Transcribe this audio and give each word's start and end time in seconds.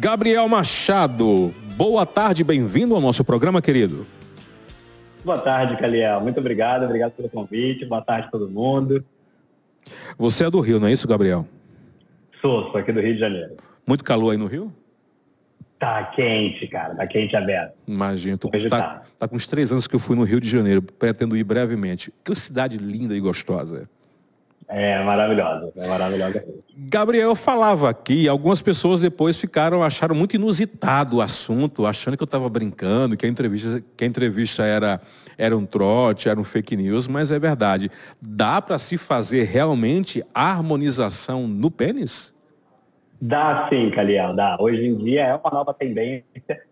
Gabriel 0.00 0.48
Machado, 0.48 1.54
boa 1.76 2.06
tarde, 2.06 2.42
bem-vindo 2.42 2.94
ao 2.94 3.02
nosso 3.02 3.22
programa, 3.22 3.60
querido. 3.60 4.06
Boa 5.22 5.36
tarde, 5.36 5.76
Caliel. 5.76 6.22
Muito 6.22 6.40
obrigado, 6.40 6.84
obrigado 6.84 7.12
pelo 7.12 7.28
convite. 7.28 7.84
Boa 7.84 8.00
tarde 8.00 8.28
a 8.28 8.30
todo 8.30 8.48
mundo. 8.48 9.04
Você 10.16 10.46
é 10.46 10.50
do 10.50 10.58
Rio, 10.58 10.80
não 10.80 10.88
é 10.88 10.92
isso, 10.92 11.06
Gabriel? 11.06 11.46
Sou, 12.40 12.70
sou 12.70 12.80
aqui 12.80 12.90
do 12.92 13.00
Rio 13.00 13.12
de 13.12 13.20
Janeiro. 13.20 13.58
Muito 13.86 14.02
calor 14.02 14.30
aí 14.30 14.38
no 14.38 14.46
Rio? 14.46 14.72
Tá 15.78 16.02
quente, 16.04 16.66
cara. 16.66 16.94
Tá 16.94 17.06
quente 17.06 17.36
aberto. 17.36 17.74
Imagina. 17.86 18.38
Tô, 18.38 18.48
tá, 18.48 19.02
tá 19.18 19.28
com 19.28 19.36
uns 19.36 19.46
três 19.46 19.70
anos 19.70 19.86
que 19.86 19.94
eu 19.94 20.00
fui 20.00 20.16
no 20.16 20.24
Rio 20.24 20.40
de 20.40 20.48
Janeiro. 20.48 20.80
Pretendo 20.80 21.36
ir 21.36 21.44
brevemente. 21.44 22.10
Que 22.24 22.34
cidade 22.34 22.78
linda 22.78 23.14
e 23.14 23.20
gostosa. 23.20 23.86
É 24.72 25.02
maravilhosa, 25.02 25.72
é 25.74 25.88
maravilhosa. 25.88 26.44
Gabriel 26.76 27.34
falava 27.34 27.90
aqui, 27.90 28.28
algumas 28.28 28.62
pessoas 28.62 29.00
depois 29.00 29.36
ficaram, 29.36 29.82
acharam 29.82 30.14
muito 30.14 30.36
inusitado 30.36 31.16
o 31.16 31.20
assunto, 31.20 31.86
achando 31.86 32.16
que 32.16 32.22
eu 32.22 32.26
estava 32.26 32.48
brincando, 32.48 33.16
que 33.16 33.26
a 33.26 33.28
entrevista, 33.28 33.82
que 33.96 34.04
a 34.04 34.06
entrevista 34.06 34.62
era, 34.62 35.00
era 35.36 35.56
um 35.56 35.66
trote, 35.66 36.28
era 36.28 36.38
um 36.38 36.44
fake 36.44 36.76
news, 36.76 37.08
mas 37.08 37.32
é 37.32 37.38
verdade. 37.38 37.90
Dá 38.22 38.62
para 38.62 38.78
se 38.78 38.96
fazer 38.96 39.42
realmente 39.42 40.24
harmonização 40.32 41.48
no 41.48 41.68
pênis? 41.68 42.32
Dá 43.20 43.68
sim, 43.68 43.90
Caliel, 43.90 44.34
dá. 44.34 44.56
Hoje 44.60 44.86
em 44.86 44.96
dia 44.96 45.26
é 45.26 45.34
uma 45.34 45.50
nova 45.52 45.74
tendência 45.74 46.24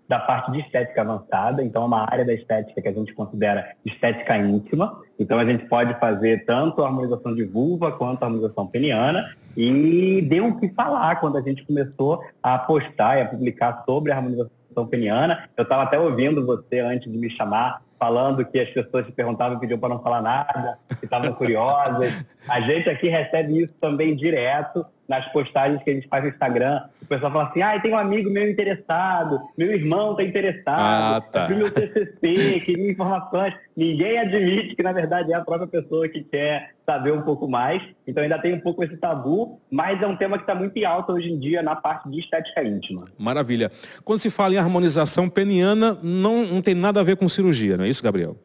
da 0.08 0.20
parte 0.20 0.52
de 0.52 0.60
estética 0.60 1.02
avançada, 1.02 1.64
então 1.64 1.82
é 1.82 1.86
uma 1.86 2.10
área 2.10 2.24
da 2.24 2.32
estética 2.32 2.80
que 2.80 2.88
a 2.88 2.92
gente 2.92 3.12
considera 3.12 3.74
estética 3.84 4.36
íntima. 4.38 5.02
Então 5.18 5.38
a 5.38 5.44
gente 5.44 5.64
pode 5.66 5.98
fazer 5.98 6.44
tanto 6.44 6.82
a 6.82 6.86
harmonização 6.86 7.34
de 7.34 7.44
vulva 7.44 7.90
quanto 7.92 8.22
a 8.22 8.26
harmonização 8.26 8.66
peniana. 8.66 9.34
E 9.56 10.22
deu 10.22 10.46
o 10.46 10.60
que 10.60 10.68
falar 10.68 11.16
quando 11.16 11.36
a 11.36 11.42
gente 11.42 11.64
começou 11.64 12.22
a 12.42 12.56
postar 12.58 13.18
e 13.18 13.22
a 13.22 13.26
publicar 13.26 13.82
sobre 13.84 14.12
a 14.12 14.16
harmonização 14.16 14.86
peniana. 14.88 15.48
Eu 15.56 15.62
estava 15.62 15.82
até 15.82 15.98
ouvindo 15.98 16.46
você 16.46 16.78
antes 16.78 17.10
de 17.10 17.18
me 17.18 17.28
chamar 17.28 17.82
falando 17.98 18.44
que 18.44 18.60
as 18.60 18.70
pessoas 18.70 19.06
te 19.06 19.12
perguntavam 19.12 19.56
e 19.56 19.60
pediam 19.60 19.78
para 19.78 19.88
não 19.88 20.00
falar 20.00 20.22
nada, 20.22 20.78
que 21.00 21.04
estavam 21.04 21.32
curiosas. 21.32 22.24
A 22.48 22.60
gente 22.60 22.88
aqui 22.88 23.08
recebe 23.08 23.64
isso 23.64 23.74
também 23.80 24.14
direto 24.14 24.86
nas 25.08 25.26
postagens 25.32 25.82
que 25.82 25.90
a 25.90 25.94
gente 25.94 26.06
faz 26.06 26.22
no 26.22 26.28
Instagram. 26.28 26.82
O 27.02 27.06
pessoal 27.06 27.32
fala 27.32 27.48
assim, 27.48 27.62
ah, 27.62 27.80
tem 27.80 27.92
um 27.92 27.98
amigo 27.98 28.28
meu 28.28 28.48
interessado, 28.48 29.40
meu 29.56 29.72
irmão 29.72 30.10
está 30.10 30.22
interessado, 30.22 31.16
ah, 31.16 31.20
tá. 31.20 31.48
meu 31.48 31.70
TCC, 31.70 32.60
queria 32.66 32.92
informações. 32.92 33.54
Ninguém 33.74 34.18
admite 34.18 34.76
que, 34.76 34.82
na 34.82 34.92
verdade, 34.92 35.32
é 35.32 35.36
a 35.36 35.40
própria 35.40 35.66
pessoa 35.66 36.06
que 36.08 36.22
quer 36.22 36.74
saber 36.84 37.12
um 37.12 37.22
pouco 37.22 37.48
mais. 37.48 37.82
Então 38.06 38.22
ainda 38.22 38.38
tem 38.38 38.52
um 38.52 38.60
pouco 38.60 38.84
esse 38.84 38.96
tabu, 38.96 39.58
mas 39.70 40.02
é 40.02 40.06
um 40.06 40.16
tema 40.16 40.36
que 40.36 40.44
está 40.44 40.54
muito 40.54 40.76
em 40.76 40.84
alta 40.84 41.12
hoje 41.12 41.30
em 41.30 41.38
dia 41.38 41.62
na 41.62 41.74
parte 41.74 42.08
de 42.10 42.20
estética 42.20 42.62
íntima. 42.62 43.02
Maravilha. 43.16 43.70
Quando 44.04 44.18
se 44.18 44.30
fala 44.30 44.54
em 44.54 44.58
harmonização 44.58 45.28
peniana, 45.28 45.98
não, 46.02 46.44
não 46.44 46.60
tem 46.60 46.74
nada 46.74 47.00
a 47.00 47.02
ver 47.02 47.16
com 47.16 47.28
cirurgia, 47.28 47.76
não 47.76 47.84
é 47.84 47.88
isso, 47.88 48.02
Gabriel? 48.02 48.36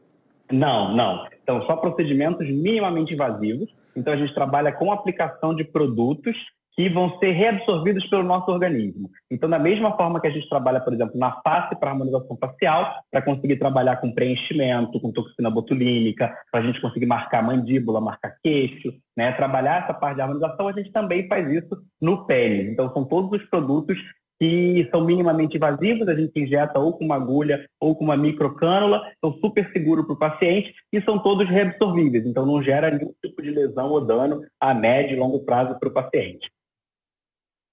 Não, 0.52 0.94
não. 0.96 1.26
Então, 1.44 1.62
só 1.66 1.76
procedimentos 1.76 2.48
minimamente 2.50 3.14
invasivos. 3.14 3.70
Então, 3.96 4.14
a 4.14 4.18
gente 4.18 4.34
trabalha 4.34 4.72
com 4.72 4.92
aplicação 4.92 5.56
de 5.56 5.64
produtos 5.64 6.38
que 6.76 6.90
vão 6.90 7.20
ser 7.20 7.32
reabsorvidos 7.32 8.08
pelo 8.08 8.24
nosso 8.24 8.52
organismo. 8.52 9.10
Então, 9.30 9.50
da 9.50 9.60
mesma 9.60 9.92
forma 9.92 10.20
que 10.20 10.28
a 10.28 10.32
gente 10.32 10.50
trabalha, 10.50 10.80
por 10.80 10.94
exemplo, 10.94 11.18
na 11.18 11.32
face 11.42 11.76
para 11.76 11.92
harmonização 11.92 12.38
facial, 12.40 12.96
para 13.12 13.22
conseguir 13.22 13.58
trabalhar 13.58 13.98
com 13.98 14.12
preenchimento, 14.12 15.00
com 15.00 15.12
toxina 15.12 15.52
botulínica, 15.52 16.36
para 16.52 16.62
a 16.62 16.64
gente 16.64 16.82
conseguir 16.82 17.06
marcar 17.06 17.44
mandíbula, 17.44 18.02
marcar 18.02 18.36
queixo, 18.44 18.94
né? 19.16 19.32
trabalhar 19.34 19.84
essa 19.84 19.94
parte 19.94 20.16
de 20.16 20.22
harmonização, 20.22 20.68
a 20.68 20.74
gente 20.74 20.92
também 20.92 21.28
faz 21.28 21.48
isso 21.48 21.84
no 22.02 22.26
pênis. 22.26 22.72
Então, 22.72 22.92
são 22.92 23.06
todos 23.06 23.40
os 23.40 23.48
produtos 23.48 24.00
que 24.40 24.90
são 24.92 25.06
minimamente 25.06 25.58
invasivos, 25.58 26.08
a 26.08 26.16
gente 26.16 26.40
injeta 26.40 26.80
ou 26.80 26.94
com 26.94 27.06
uma 27.06 27.16
agulha 27.16 27.66
ou 27.80 27.96
com 27.96 28.04
uma 28.04 28.18
microcânula, 28.18 29.02
são 29.24 29.34
super 29.34 29.72
seguros 29.72 30.06
para 30.06 30.14
o 30.14 30.20
paciente 30.20 30.74
e 30.92 31.02
são 31.02 31.18
todos 31.20 31.48
reabsorvíveis, 31.48 32.26
então 32.26 32.46
não 32.46 32.62
gera 32.62 32.92
nenhum 32.92 33.14
tipo 33.24 33.42
de 33.42 33.52
lesão 33.52 33.90
ou 33.90 34.02
dano 34.02 34.42
a 34.60 34.74
médio 34.74 35.16
e 35.16 35.20
longo 35.20 35.40
prazo 35.40 35.78
para 35.80 35.90
o 35.90 35.94
paciente. 35.94 36.52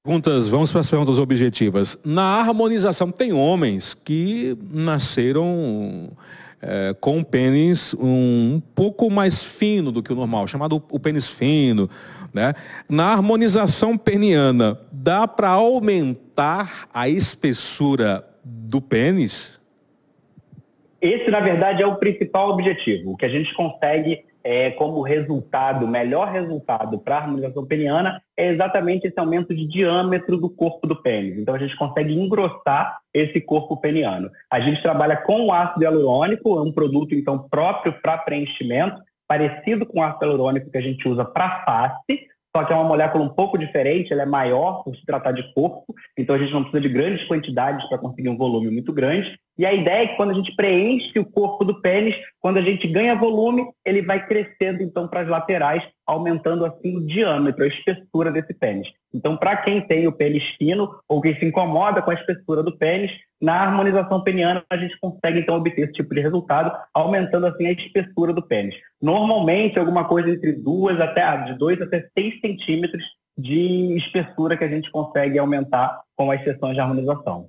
Perguntas, 0.02 0.48
vamos 0.48 0.72
para 0.72 0.80
as 0.80 0.88
perguntas 0.88 1.18
objetivas. 1.18 1.98
Na 2.02 2.22
harmonização, 2.22 3.10
tem 3.10 3.34
homens 3.34 3.92
que 3.92 4.56
nasceram 4.72 6.10
é, 6.62 6.94
com 7.00 7.18
um 7.18 7.24
pênis 7.24 7.94
um 7.98 8.60
pouco 8.74 9.10
mais 9.10 9.42
fino 9.42 9.90
do 9.90 10.02
que 10.02 10.12
o 10.12 10.16
normal, 10.16 10.46
chamado 10.46 10.82
o 10.90 11.00
pênis 11.00 11.28
fino. 11.28 11.88
Né? 12.32 12.54
Na 12.88 13.12
harmonização 13.12 13.96
peniana, 13.98 14.78
dá 14.92 15.26
para 15.26 15.48
aumentar 15.48 16.88
a 16.92 17.08
espessura 17.08 18.24
do 18.44 18.80
pênis? 18.80 19.60
Esse, 21.00 21.30
na 21.30 21.40
verdade, 21.40 21.82
é 21.82 21.86
o 21.86 21.96
principal 21.96 22.50
objetivo. 22.50 23.12
O 23.12 23.16
que 23.16 23.24
a 23.24 23.28
gente 23.28 23.54
consegue 23.54 24.24
é, 24.42 24.70
como 24.70 25.02
resultado, 25.02 25.86
melhor 25.86 26.28
resultado 26.28 26.98
para 26.98 27.16
a 27.16 27.18
harmonização 27.18 27.64
peniana 27.66 28.22
é 28.36 28.48
exatamente 28.48 29.06
esse 29.06 29.18
aumento 29.18 29.54
de 29.54 29.66
diâmetro 29.66 30.36
do 30.36 30.48
corpo 30.48 30.86
do 30.86 31.00
pênis. 31.00 31.38
Então 31.38 31.54
a 31.54 31.58
gente 31.58 31.76
consegue 31.76 32.14
engrossar 32.14 32.98
esse 33.12 33.40
corpo 33.40 33.76
peniano. 33.76 34.30
A 34.50 34.60
gente 34.60 34.82
trabalha 34.82 35.16
com 35.16 35.46
o 35.46 35.52
ácido 35.52 35.82
hialurônico, 35.82 36.58
é 36.58 36.62
um 36.62 36.72
produto 36.72 37.14
então 37.14 37.38
próprio 37.48 37.92
para 38.00 38.18
preenchimento, 38.18 39.00
parecido 39.28 39.84
com 39.84 40.00
o 40.00 40.02
ácido 40.02 40.26
hialurônico 40.26 40.70
que 40.70 40.78
a 40.78 40.82
gente 40.82 41.06
usa 41.08 41.24
para 41.24 41.64
face, 41.64 42.26
só 42.54 42.64
que 42.64 42.72
é 42.72 42.76
uma 42.76 42.84
molécula 42.84 43.24
um 43.24 43.28
pouco 43.28 43.56
diferente, 43.56 44.12
ela 44.12 44.22
é 44.22 44.26
maior 44.26 44.82
por 44.82 44.96
se 44.96 45.04
tratar 45.06 45.32
de 45.32 45.52
corpo, 45.54 45.94
então 46.18 46.34
a 46.34 46.38
gente 46.38 46.52
não 46.52 46.62
precisa 46.62 46.80
de 46.80 46.88
grandes 46.88 47.24
quantidades 47.26 47.88
para 47.88 47.98
conseguir 47.98 48.28
um 48.28 48.36
volume 48.36 48.70
muito 48.70 48.92
grande. 48.92 49.38
E 49.56 49.64
a 49.64 49.72
ideia 49.72 50.04
é 50.04 50.06
que 50.08 50.16
quando 50.16 50.30
a 50.30 50.34
gente 50.34 50.56
preenche 50.56 51.18
o 51.18 51.24
corpo 51.24 51.64
do 51.64 51.80
pênis, 51.80 52.16
quando 52.40 52.56
a 52.56 52.62
gente 52.62 52.88
ganha 52.88 53.14
volume, 53.14 53.70
ele 53.84 54.02
vai 54.02 54.26
crescendo 54.26 54.82
então 54.82 55.06
para 55.06 55.20
as 55.20 55.28
laterais, 55.28 55.86
aumentando 56.06 56.64
assim 56.64 56.96
o 56.96 57.06
diâmetro, 57.06 57.62
a 57.62 57.68
espessura 57.68 58.32
desse 58.32 58.54
pênis. 58.54 58.90
Então, 59.12 59.36
para 59.36 59.56
quem 59.56 59.80
tem 59.80 60.06
o 60.06 60.12
pênis 60.12 60.44
fino 60.58 61.00
ou 61.08 61.20
quem 61.20 61.36
se 61.36 61.44
incomoda 61.44 62.00
com 62.00 62.10
a 62.10 62.14
espessura 62.14 62.62
do 62.62 62.76
pênis, 62.76 63.18
na 63.40 63.54
harmonização 63.54 64.22
peniana 64.22 64.62
a 64.70 64.76
gente 64.76 64.98
consegue 65.00 65.40
então 65.40 65.56
obter 65.56 65.82
esse 65.82 65.92
tipo 65.92 66.14
de 66.14 66.20
resultado, 66.20 66.76
aumentando 66.94 67.46
assim 67.46 67.66
a 67.66 67.72
espessura 67.72 68.32
do 68.32 68.42
pênis. 68.42 68.76
Normalmente, 69.00 69.78
alguma 69.78 70.04
coisa 70.04 70.30
entre 70.30 70.52
duas 70.52 71.00
até 71.00 71.44
de 71.44 71.58
2 71.58 71.82
até 71.82 72.08
6 72.16 72.40
centímetros 72.40 73.04
de 73.36 73.96
espessura 73.96 74.56
que 74.56 74.64
a 74.64 74.68
gente 74.68 74.90
consegue 74.90 75.38
aumentar 75.38 76.02
com 76.14 76.30
as 76.30 76.44
sessões 76.44 76.74
de 76.74 76.80
harmonização 76.80 77.48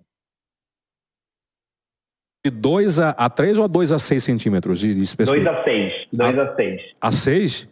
de 2.43 2.49
2 2.49 2.99
a, 2.99 3.09
a 3.11 3.29
3 3.29 3.59
ou 3.59 3.65
a 3.65 3.67
2 3.67 3.91
a 3.91 3.99
6 3.99 4.23
centímetros 4.23 4.79
de, 4.79 4.95
de 4.95 5.03
espessura? 5.03 5.37
2 5.37 5.47
a 5.47 5.63
6. 5.63 6.07
2 6.11 6.39
a 6.39 6.55
6. 6.55 6.81
A 6.99 7.11
6? 7.11 7.67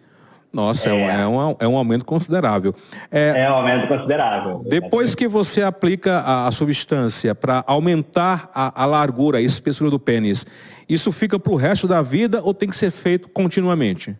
Nossa, 0.51 0.89
é, 0.89 1.21
é, 1.21 1.27
um, 1.27 1.55
é 1.59 1.67
um 1.67 1.77
aumento 1.77 2.03
considerável. 2.03 2.73
É, 3.11 3.41
é 3.41 3.51
um 3.51 3.55
aumento 3.55 3.87
considerável. 3.87 4.63
Depois 4.67 5.13
que 5.13 5.27
você 5.27 5.61
aplica 5.61 6.19
a, 6.19 6.47
a 6.47 6.51
substância 6.51 7.35
para 7.35 7.63
aumentar 7.67 8.49
a, 8.53 8.83
a, 8.83 8.85
largura, 8.85 9.37
a 9.37 9.41
espessura 9.41 9.91
do 9.91 9.99
pênis, 9.99 10.45
isso 10.87 11.11
fica 11.11 11.39
para 11.39 11.53
o 11.53 11.55
resto 11.55 11.87
da 11.87 12.01
vida 12.01 12.41
ou 12.43 12.53
tem 12.53 12.67
que 12.67 12.75
ser 12.75 12.89
feito 12.89 13.29
continuamente? 13.29 14.17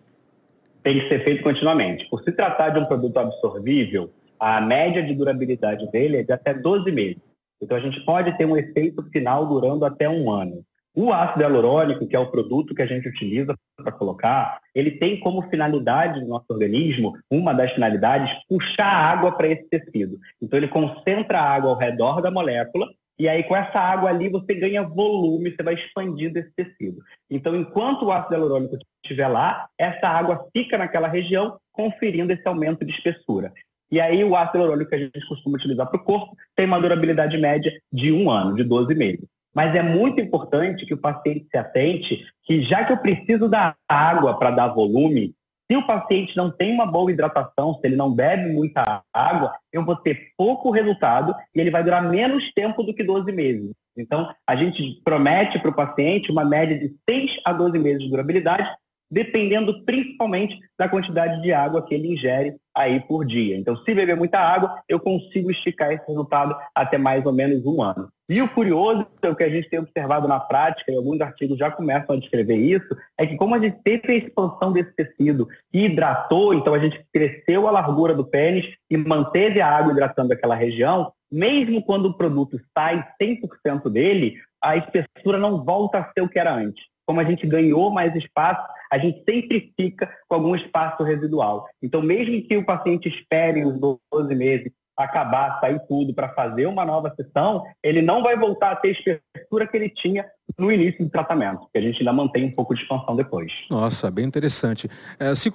Tem 0.84 1.00
que 1.00 1.08
ser 1.08 1.24
feito 1.24 1.42
continuamente. 1.42 2.08
Por 2.10 2.24
se 2.24 2.32
tratar 2.32 2.70
de 2.70 2.80
um 2.80 2.86
produto 2.86 3.18
absorvível, 3.18 4.12
a 4.40 4.62
média 4.62 5.02
de 5.04 5.16
durabilidade 5.16 5.90
dele 5.92 6.18
é 6.18 6.24
de 6.24 6.32
até 6.32 6.54
12 6.54 6.92
meses. 6.92 7.18
Então, 7.62 7.76
a 7.76 7.82
gente 7.82 8.00
pode 8.06 8.38
ter 8.38 8.46
um 8.46 8.56
efeito 8.56 9.04
final 9.12 9.46
durando 9.46 9.84
até 9.84 10.08
um 10.08 10.32
ano. 10.32 10.64
O 11.02 11.14
ácido 11.14 11.44
hialurônico, 11.44 12.06
que 12.06 12.14
é 12.14 12.20
o 12.20 12.30
produto 12.30 12.76
que 12.76 12.82
a 12.82 12.86
gente 12.86 13.08
utiliza 13.08 13.56
para 13.78 13.90
colocar, 13.90 14.60
ele 14.76 14.92
tem 14.92 15.18
como 15.18 15.50
finalidade 15.50 16.20
no 16.20 16.28
nosso 16.28 16.48
organismo, 16.50 17.18
uma 17.32 17.54
das 17.54 17.72
finalidades, 17.72 18.36
puxar 18.50 18.86
água 18.86 19.32
para 19.32 19.48
esse 19.48 19.64
tecido. 19.70 20.20
Então, 20.42 20.60
ele 20.60 20.68
concentra 20.68 21.40
a 21.40 21.54
água 21.56 21.70
ao 21.70 21.78
redor 21.78 22.20
da 22.20 22.30
molécula 22.30 22.86
e 23.18 23.30
aí, 23.30 23.44
com 23.46 23.56
essa 23.56 23.80
água 23.80 24.10
ali, 24.10 24.28
você 24.28 24.54
ganha 24.56 24.84
volume, 24.84 25.56
você 25.56 25.64
vai 25.64 25.76
expandindo 25.76 26.38
esse 26.38 26.52
tecido. 26.54 27.02
Então, 27.30 27.56
enquanto 27.56 28.04
o 28.04 28.12
ácido 28.12 28.34
hialurônico 28.34 28.78
estiver 29.02 29.30
lá, 29.30 29.70
essa 29.78 30.10
água 30.10 30.50
fica 30.54 30.78
naquela 30.78 31.08
região, 31.08 31.58
conferindo 31.72 32.34
esse 32.34 32.46
aumento 32.46 32.84
de 32.84 32.92
espessura. 32.92 33.54
E 33.90 34.02
aí 34.02 34.22
o 34.22 34.36
ácido 34.36 34.58
hialurônico 34.58 34.90
que 34.90 34.98
a 34.98 35.00
gente 35.00 35.28
costuma 35.30 35.56
utilizar 35.56 35.90
para 35.90 35.98
o 35.98 36.04
corpo 36.04 36.36
tem 36.58 36.66
uma 36.66 36.80
durabilidade 36.82 37.38
média 37.38 37.72
de 37.90 38.12
um 38.12 38.30
ano, 38.30 38.54
de 38.54 38.66
12 38.66 38.94
meses. 38.96 39.39
Mas 39.54 39.76
é 39.76 39.82
muito 39.82 40.22
importante 40.22 40.86
que 40.86 40.94
o 40.94 41.02
paciente 41.02 41.48
se 41.50 41.58
atente 41.58 42.26
que 42.44 42.62
já 42.62 42.84
que 42.84 42.94
eu 42.94 42.98
preciso 42.98 43.48
da 43.48 43.76
água 43.88 44.38
para 44.38 44.52
dar 44.52 44.68
volume, 44.68 45.36
se 45.72 45.78
o 45.78 45.86
paciente 45.86 46.36
não 46.36 46.50
tem 46.50 46.74
uma 46.74 46.86
boa 46.88 47.12
hidratação, 47.12 47.76
se 47.76 47.82
ele 47.84 47.96
não 47.96 48.12
bebe 48.12 48.52
muita 48.52 49.04
água, 49.14 49.54
eu 49.72 49.86
vou 49.86 49.96
ter 49.96 50.32
pouco 50.36 50.72
resultado 50.72 51.36
e 51.54 51.62
ele 51.62 51.70
vai 51.70 51.84
durar 51.84 52.10
menos 52.10 52.52
tempo 52.52 52.82
do 52.82 52.94
que 52.94 53.04
12 53.04 53.32
meses. 53.32 53.72
Então, 53.96 54.34
a 54.48 54.56
gente 54.56 55.00
promete 55.04 55.60
para 55.60 55.70
o 55.70 55.76
paciente 55.76 56.32
uma 56.32 56.44
média 56.44 56.78
de 56.78 56.96
6 57.08 57.42
a 57.46 57.54
12 57.54 57.78
meses 57.78 58.04
de 58.04 58.10
durabilidade, 58.10 58.68
dependendo 59.12 59.84
principalmente 59.86 60.58
da 60.78 60.90
quantidade 60.90 61.40
de 61.42 61.54
água 61.54 61.86
que 61.86 61.94
ele 61.94 62.14
ingere 62.14 62.56
aí 62.80 63.02
por 63.02 63.26
dia. 63.26 63.58
Então, 63.58 63.76
se 63.76 63.94
beber 63.94 64.16
muita 64.16 64.40
água, 64.40 64.82
eu 64.88 65.00
consigo 65.00 65.52
esticar 65.52 65.92
esse 65.92 66.08
resultado 66.08 66.56
até 66.74 66.98
mais 66.98 67.26
ou 67.26 67.34
menos 67.34 67.66
um 67.66 67.82
ano. 67.82 68.08
E 68.30 68.42
o 68.42 68.48
curioso, 68.48 69.06
é 69.22 69.30
o 69.30 69.36
que 69.36 69.44
a 69.44 69.50
gente 69.50 69.70
tem 69.70 69.80
observado 69.80 70.28
na 70.28 70.40
prática, 70.40 70.92
e 70.92 70.96
alguns 70.96 71.20
artigos 71.20 71.58
já 71.58 71.70
começam 71.70 72.16
a 72.16 72.20
descrever 72.20 72.56
isso, 72.56 72.88
é 73.18 73.26
que 73.26 73.36
como 73.36 73.56
a 73.56 73.60
gente 73.60 73.80
teve 73.84 74.14
a 74.14 74.16
expansão 74.16 74.72
desse 74.72 74.94
tecido 74.94 75.48
que 75.72 75.86
hidratou, 75.86 76.54
então 76.54 76.74
a 76.74 76.80
gente 76.80 77.04
cresceu 77.12 77.68
a 77.68 77.72
largura 77.72 78.14
do 78.14 78.24
pênis 78.24 78.76
e 78.90 78.96
manteve 78.96 79.60
a 79.60 79.68
água 79.68 79.92
hidratando 79.92 80.32
aquela 80.32 80.56
região, 80.56 81.12
mesmo 81.30 81.84
quando 81.84 82.06
o 82.06 82.14
produto 82.14 82.60
sai 82.78 83.06
100% 83.22 83.90
dele, 83.90 84.36
a 84.62 84.78
espessura 84.78 85.38
não 85.38 85.64
volta 85.64 86.00
a 86.00 86.12
ser 86.14 86.22
o 86.22 86.30
que 86.30 86.40
era 86.40 86.54
antes. 86.54 86.86
Como 87.06 87.20
a 87.20 87.24
gente 87.24 87.46
ganhou 87.48 87.92
mais 87.92 88.16
espaço, 88.16 88.62
a 88.92 88.98
gente 88.98 89.24
sempre 89.30 89.72
fica 89.80 90.10
com 90.28 90.36
algum 90.36 90.56
espaço 90.56 91.04
residual. 91.04 91.68
Então, 91.82 92.02
mesmo 92.02 92.42
que 92.42 92.58
o 92.58 92.66
paciente 92.66 93.08
espere 93.08 93.66
os 93.66 93.80
12 93.80 94.36
meses 94.36 94.72
acabar, 95.04 95.60
sair 95.60 95.80
tudo 95.88 96.14
para 96.14 96.30
fazer 96.30 96.66
uma 96.66 96.86
nova 96.86 97.14
sessão, 97.16 97.64
ele 97.82 98.02
não 98.02 98.22
vai 98.22 98.36
voltar 98.36 98.72
a 98.72 98.76
ter 98.76 98.90
a 98.90 98.92
espessura 98.92 99.66
que 99.66 99.78
ele 99.78 99.90
tinha 99.90 100.26
no 100.58 100.72
início 100.72 101.06
do 101.06 101.10
tratamento, 101.10 101.68
que 101.72 101.80
a 101.80 101.82
gente 101.82 102.00
ainda 102.00 102.12
mantém 102.12 102.46
um 102.46 102.52
pouco 102.52 102.76
de 102.76 102.82
expansão 102.82 103.16
depois. 103.16 103.66
Nossa, 103.70 104.12
bem 104.12 104.26
interessante. 104.26 104.90
É, 105.18 105.34
se 105.36 105.50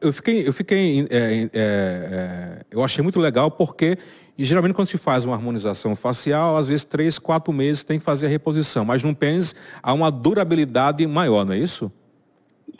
eu 0.00 0.12
fiquei, 0.12 0.48
eu 0.48 0.52
fiquei, 0.52 1.06
é, 1.10 1.14
é, 1.14 1.50
é, 1.54 2.62
eu 2.70 2.82
achei 2.82 3.02
muito 3.02 3.20
legal 3.20 3.50
porque 3.50 3.96
e 4.36 4.44
geralmente 4.44 4.74
quando 4.74 4.88
se 4.88 4.98
faz 4.98 5.24
uma 5.24 5.36
harmonização 5.36 5.94
facial, 5.94 6.56
às 6.56 6.66
vezes 6.66 6.84
três, 6.84 7.18
quatro 7.18 7.52
meses 7.52 7.84
tem 7.84 7.98
que 7.98 8.04
fazer 8.04 8.26
a 8.26 8.28
reposição, 8.28 8.84
mas 8.84 9.02
no 9.02 9.14
pênis 9.14 9.54
há 9.82 9.92
uma 9.92 10.10
durabilidade 10.10 11.06
maior, 11.06 11.44
não 11.44 11.52
é 11.52 11.58
isso? 11.58 11.92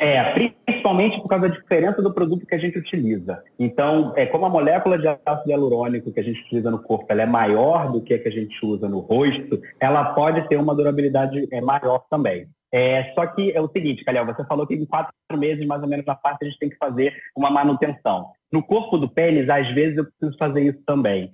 É, 0.03 0.51
principalmente 0.65 1.21
por 1.21 1.29
causa 1.29 1.49
da 1.49 1.55
diferença 1.55 2.03
do 2.03 2.13
produto 2.13 2.45
que 2.45 2.57
a 2.57 2.59
gente 2.59 2.77
utiliza. 2.77 3.41
Então, 3.57 4.13
é, 4.17 4.27
como 4.27 4.45
a 4.45 4.51
molécula 4.51 4.99
de 4.99 5.07
ácido 5.07 5.49
hialurônico 5.49 6.11
que 6.11 6.19
a 6.19 6.25
gente 6.25 6.41
utiliza 6.43 6.73
no 6.73 6.81
corpo 6.81 7.07
ela 7.09 7.23
é 7.23 7.27
maior 7.27 7.93
do 7.93 8.03
que 8.03 8.13
a 8.13 8.19
que 8.19 8.29
a 8.29 8.33
gente 8.33 8.67
usa 8.67 8.89
no 8.89 8.99
rosto, 8.99 9.63
ela 9.79 10.13
pode 10.13 10.49
ter 10.49 10.57
uma 10.57 10.75
durabilidade 10.75 11.47
é, 11.53 11.61
maior 11.61 12.01
também. 12.11 12.49
É, 12.73 13.13
só 13.15 13.25
que 13.27 13.53
é 13.53 13.61
o 13.61 13.71
seguinte, 13.71 14.05
Calhau, 14.05 14.27
você 14.27 14.45
falou 14.45 14.67
que 14.67 14.75
em 14.75 14.85
quatro 14.85 15.15
meses, 15.35 15.65
mais 15.65 15.81
ou 15.81 15.89
menos, 15.89 16.05
na 16.05 16.17
parte 16.17 16.43
a 16.43 16.47
gente 16.47 16.59
tem 16.59 16.69
que 16.69 16.77
fazer 16.79 17.15
uma 17.37 17.49
manutenção. 17.49 18.33
No 18.51 18.61
corpo 18.61 18.99
do 18.99 19.09
pênis, 19.09 19.49
às 19.49 19.71
vezes 19.71 19.99
eu 19.99 20.07
preciso 20.07 20.37
fazer 20.37 20.63
isso 20.63 20.81
também. 20.85 21.31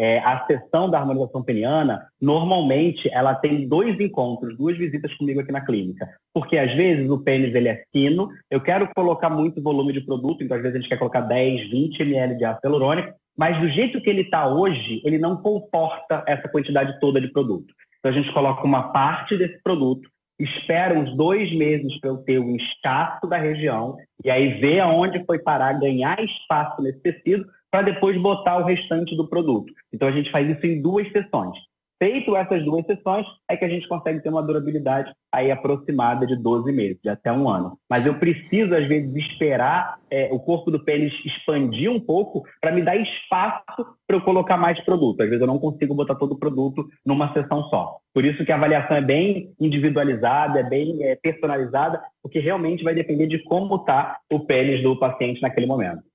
É, 0.00 0.20
a 0.20 0.46
sessão 0.46 0.88
da 0.88 1.00
harmonização 1.00 1.42
peniana, 1.42 2.06
normalmente, 2.20 3.10
ela 3.12 3.34
tem 3.34 3.66
dois 3.66 3.98
encontros, 3.98 4.56
duas 4.56 4.78
visitas 4.78 5.12
comigo 5.14 5.40
aqui 5.40 5.50
na 5.50 5.60
clínica. 5.60 6.08
Porque, 6.32 6.56
às 6.56 6.72
vezes, 6.72 7.10
o 7.10 7.18
pênis 7.18 7.52
ele 7.52 7.68
é 7.68 7.82
fino, 7.92 8.30
eu 8.48 8.60
quero 8.60 8.88
colocar 8.94 9.28
muito 9.28 9.60
volume 9.60 9.92
de 9.92 10.00
produto, 10.00 10.44
então, 10.44 10.56
às 10.56 10.62
vezes, 10.62 10.76
a 10.76 10.80
gente 10.80 10.88
quer 10.88 10.98
colocar 10.98 11.22
10, 11.22 11.68
20 11.68 12.00
ml 12.02 12.36
de 12.36 12.44
ácido 12.44 12.68
hialurônico, 12.68 13.12
mas 13.36 13.58
do 13.58 13.68
jeito 13.68 14.00
que 14.00 14.08
ele 14.08 14.20
está 14.20 14.46
hoje, 14.46 15.02
ele 15.04 15.18
não 15.18 15.36
comporta 15.36 16.22
essa 16.28 16.48
quantidade 16.48 17.00
toda 17.00 17.20
de 17.20 17.32
produto. 17.32 17.74
Então, 17.98 18.12
a 18.12 18.14
gente 18.14 18.32
coloca 18.32 18.64
uma 18.64 18.92
parte 18.92 19.36
desse 19.36 19.60
produto, 19.64 20.08
espera 20.38 20.96
uns 20.96 21.12
dois 21.16 21.52
meses 21.52 21.98
para 21.98 22.10
eu 22.10 22.18
ter 22.18 22.38
o 22.38 22.50
inchaço 22.50 23.26
da 23.26 23.36
região, 23.36 23.96
e 24.24 24.30
aí 24.30 24.60
ver 24.60 24.78
aonde 24.78 25.24
foi 25.26 25.40
parar, 25.40 25.72
ganhar 25.72 26.22
espaço 26.22 26.80
nesse 26.80 27.00
tecido, 27.00 27.44
para 27.70 27.82
depois 27.82 28.16
botar 28.16 28.58
o 28.58 28.64
restante 28.64 29.16
do 29.16 29.28
produto. 29.28 29.72
Então 29.92 30.08
a 30.08 30.12
gente 30.12 30.30
faz 30.30 30.48
isso 30.48 30.66
em 30.66 30.80
duas 30.80 31.08
sessões. 31.10 31.58
Feito 32.00 32.36
essas 32.36 32.64
duas 32.64 32.86
sessões, 32.86 33.26
é 33.50 33.56
que 33.56 33.64
a 33.64 33.68
gente 33.68 33.88
consegue 33.88 34.22
ter 34.22 34.28
uma 34.28 34.42
durabilidade 34.42 35.12
aí 35.32 35.50
aproximada 35.50 36.24
de 36.24 36.36
12 36.36 36.70
meses, 36.70 36.96
de 37.02 37.08
até 37.10 37.32
um 37.32 37.48
ano. 37.48 37.76
Mas 37.90 38.06
eu 38.06 38.14
preciso, 38.14 38.72
às 38.72 38.86
vezes, 38.86 39.12
esperar 39.16 39.98
é, 40.08 40.28
o 40.30 40.38
corpo 40.38 40.70
do 40.70 40.84
pênis 40.84 41.20
expandir 41.24 41.90
um 41.90 41.98
pouco 41.98 42.44
para 42.60 42.70
me 42.70 42.82
dar 42.82 42.94
espaço 42.94 43.84
para 44.06 44.16
eu 44.16 44.20
colocar 44.20 44.56
mais 44.56 44.78
produto. 44.78 45.20
Às 45.22 45.28
vezes 45.28 45.40
eu 45.40 45.48
não 45.48 45.58
consigo 45.58 45.92
botar 45.92 46.14
todo 46.14 46.32
o 46.32 46.38
produto 46.38 46.88
numa 47.04 47.32
sessão 47.32 47.64
só. 47.64 47.98
Por 48.14 48.24
isso 48.24 48.44
que 48.44 48.52
a 48.52 48.54
avaliação 48.54 48.96
é 48.96 49.02
bem 49.02 49.52
individualizada, 49.58 50.60
é 50.60 50.62
bem 50.62 51.02
é, 51.02 51.16
personalizada, 51.16 52.00
porque 52.22 52.38
realmente 52.38 52.84
vai 52.84 52.94
depender 52.94 53.26
de 53.26 53.42
como 53.42 53.74
está 53.74 54.20
o 54.30 54.38
pênis 54.38 54.80
do 54.84 54.96
paciente 54.96 55.42
naquele 55.42 55.66
momento. 55.66 56.07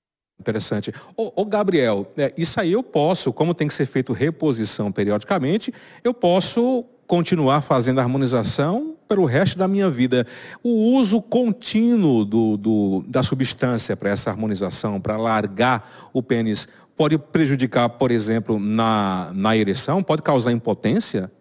Interessante. 0.44 0.94
Ô, 1.16 1.31
ô 1.42 1.45
Gabriel, 1.45 2.06
é, 2.18 2.34
isso 2.38 2.60
aí 2.60 2.74
eu 2.74 2.84
posso, 2.84 3.31
como 3.31 3.54
tem 3.54 3.66
que 3.66 3.74
ser 3.74 3.86
feito 3.86 4.12
reposição 4.12 4.92
periodicamente, 4.92 5.74
eu 6.04 6.13
posso 6.13 6.84
continuar 7.07 7.62
fazendo 7.62 8.00
harmonização 8.00 8.98
pelo 9.07 9.24
resto 9.24 9.57
da 9.57 9.69
minha 9.69 9.90
vida. 9.90 10.28
O 10.62 10.98
uso 10.98 11.22
contínuo 11.22 12.25
do, 12.25 12.57
do 12.57 13.06
da 13.07 13.24
substância 13.24 13.95
para 13.95 14.10
essa 14.10 14.30
harmonização, 14.30 15.00
para 15.00 15.16
largar 15.16 16.10
o 16.12 16.22
pênis, 16.22 16.68
pode 16.98 17.18
prejudicar, 17.18 17.88
por 17.88 18.12
exemplo, 18.12 18.60
na, 18.60 19.31
na 19.34 19.56
ereção? 19.56 20.04
Pode 20.04 20.22
causar 20.22 20.51
impotência? 20.51 21.31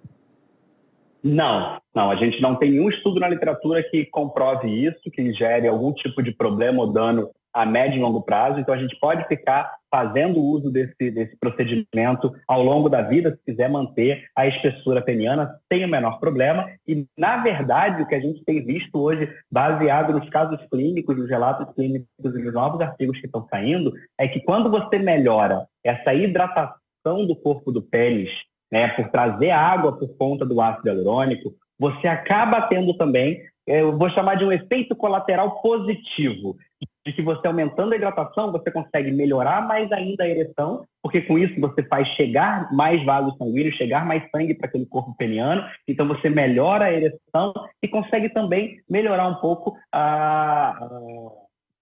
Não, 1.24 1.80
não. 1.92 2.08
A 2.08 2.14
gente 2.14 2.40
não 2.40 2.54
tem 2.54 2.70
nenhum 2.70 2.88
estudo 2.88 3.18
na 3.18 3.28
literatura 3.28 3.82
que 3.82 4.04
comprove 4.06 4.68
isso, 4.68 5.10
que 5.12 5.32
gere 5.32 5.66
algum 5.66 5.92
tipo 5.92 6.22
de 6.22 6.30
problema 6.30 6.82
ou 6.82 6.92
dano 6.92 7.30
a 7.52 7.66
médio 7.66 7.98
e 7.98 8.00
longo 8.00 8.22
prazo, 8.22 8.58
então 8.58 8.74
a 8.74 8.78
gente 8.78 8.98
pode 8.98 9.26
ficar 9.28 9.76
fazendo 9.92 10.40
uso 10.40 10.70
desse, 10.70 11.10
desse 11.10 11.36
procedimento 11.36 12.32
ao 12.48 12.62
longo 12.62 12.88
da 12.88 13.02
vida, 13.02 13.30
se 13.30 13.52
quiser 13.52 13.68
manter 13.68 14.24
a 14.34 14.46
espessura 14.46 15.02
peniana 15.02 15.54
sem 15.70 15.84
o 15.84 15.88
menor 15.88 16.18
problema. 16.18 16.66
E, 16.88 17.06
na 17.16 17.36
verdade, 17.36 18.02
o 18.02 18.06
que 18.06 18.14
a 18.14 18.20
gente 18.20 18.42
tem 18.42 18.64
visto 18.64 18.98
hoje, 18.98 19.28
baseado 19.50 20.14
nos 20.14 20.30
casos 20.30 20.58
clínicos, 20.70 21.16
nos 21.16 21.28
relatos 21.28 21.74
clínicos 21.74 22.08
e 22.24 22.38
nos 22.38 22.54
novos 22.54 22.80
artigos 22.80 23.20
que 23.20 23.26
estão 23.26 23.46
saindo, 23.52 23.92
é 24.18 24.26
que 24.26 24.40
quando 24.40 24.70
você 24.70 24.98
melhora 24.98 25.66
essa 25.84 26.14
hidratação 26.14 27.26
do 27.26 27.36
corpo 27.36 27.70
do 27.70 27.82
pênis, 27.82 28.44
né, 28.72 28.88
por 28.88 29.10
trazer 29.10 29.50
água 29.50 29.92
por 29.92 30.08
conta 30.16 30.46
do 30.46 30.58
ácido 30.58 30.88
hialurônico, 30.88 31.54
você 31.78 32.08
acaba 32.08 32.62
tendo 32.62 32.94
também, 32.94 33.42
eu 33.66 33.96
vou 33.98 34.08
chamar 34.08 34.36
de 34.36 34.44
um 34.44 34.52
efeito 34.52 34.96
colateral 34.96 35.60
positivo, 35.60 36.56
de 37.04 37.12
que 37.12 37.22
você 37.22 37.46
aumentando 37.46 37.92
a 37.92 37.96
hidratação, 37.96 38.52
você 38.52 38.70
consegue 38.70 39.10
melhorar 39.10 39.66
mais 39.66 39.90
ainda 39.90 40.24
a 40.24 40.28
ereção, 40.28 40.84
porque 41.02 41.20
com 41.20 41.38
isso 41.38 41.60
você 41.60 41.82
faz 41.82 42.08
chegar 42.08 42.72
mais 42.72 43.04
vasos 43.04 43.36
sanguíneos, 43.36 43.74
chegar 43.74 44.06
mais 44.06 44.22
sangue 44.34 44.54
para 44.54 44.68
aquele 44.68 44.86
corpo 44.86 45.14
peniano, 45.16 45.64
então 45.86 46.06
você 46.06 46.30
melhora 46.30 46.84
a 46.84 46.92
ereção 46.92 47.52
e 47.82 47.88
consegue 47.88 48.28
também 48.28 48.80
melhorar 48.88 49.26
um 49.26 49.34
pouco 49.36 49.76
a, 49.92 50.88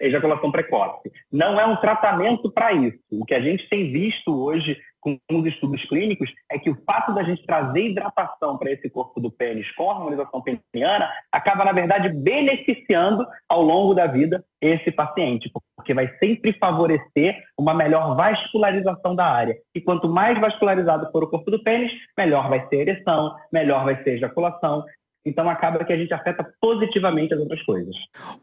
ejaculação 0.01 0.51
precoce. 0.51 1.11
Não 1.31 1.61
é 1.61 1.67
um 1.67 1.77
tratamento 1.77 2.51
para 2.51 2.73
isso. 2.73 2.99
O 3.11 3.25
que 3.25 3.35
a 3.35 3.41
gente 3.41 3.69
tem 3.69 3.93
visto 3.93 4.35
hoje 4.35 4.77
com 5.01 5.19
os 5.33 5.47
estudos 5.47 5.85
clínicos 5.85 6.33
é 6.51 6.59
que 6.59 6.71
o 6.71 6.79
fato 6.85 7.13
da 7.15 7.23
gente 7.23 7.45
trazer 7.47 7.89
hidratação 7.89 8.59
para 8.59 8.71
esse 8.71 8.89
corpo 8.91 9.19
do 9.21 9.31
pênis 9.31 9.73
com 9.73 9.91
a 9.91 9.95
harmonização 9.95 10.43
peniana 10.43 11.11
acaba, 11.33 11.65
na 11.65 11.73
verdade, 11.73 12.11
beneficiando 12.11 13.27
ao 13.49 13.63
longo 13.63 13.95
da 13.95 14.07
vida 14.07 14.45
esse 14.61 14.93
paciente, 14.93 15.51
porque 15.75 15.95
vai 15.95 16.07
sempre 16.23 16.53
favorecer 16.53 17.43
uma 17.59 17.73
melhor 17.73 18.15
vascularização 18.15 19.15
da 19.15 19.25
área. 19.25 19.57
E 19.75 19.81
quanto 19.81 20.09
mais 20.09 20.39
vascularizado 20.39 21.11
for 21.11 21.25
o 21.25 21.29
corpo 21.29 21.51
do 21.51 21.63
pênis, 21.63 21.93
melhor 22.17 22.49
vai 22.51 22.69
ser 22.69 22.77
a 22.77 22.81
ereção, 22.81 23.35
melhor 23.51 23.85
vai 23.85 24.03
ser 24.03 24.11
a 24.11 24.15
ejaculação, 24.15 24.85
então 25.25 25.49
acaba 25.49 25.85
que 25.85 25.93
a 25.93 25.99
gente 25.99 26.13
afeta 26.15 26.49
positivamente 26.61 27.35
as 27.35 27.41
outras 27.41 27.63
coisas. 27.63 27.97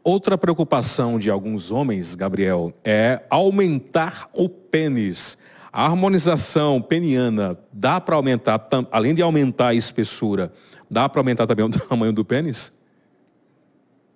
Outra 0.03 0.37
preocupação 0.37 1.17
de 1.17 1.29
alguns 1.29 1.71
homens, 1.71 2.15
Gabriel, 2.15 2.71
é 2.83 3.21
aumentar 3.29 4.29
o 4.33 4.47
pênis. 4.47 5.37
A 5.71 5.85
harmonização 5.85 6.81
peniana 6.81 7.57
dá 7.71 7.99
para 7.99 8.15
aumentar, 8.15 8.67
além 8.91 9.13
de 9.13 9.21
aumentar 9.21 9.69
a 9.69 9.73
espessura, 9.73 10.51
dá 10.89 11.09
para 11.09 11.19
aumentar 11.19 11.47
também 11.47 11.65
o 11.65 11.69
tamanho 11.87 12.13
do 12.13 12.23
pênis? 12.23 12.73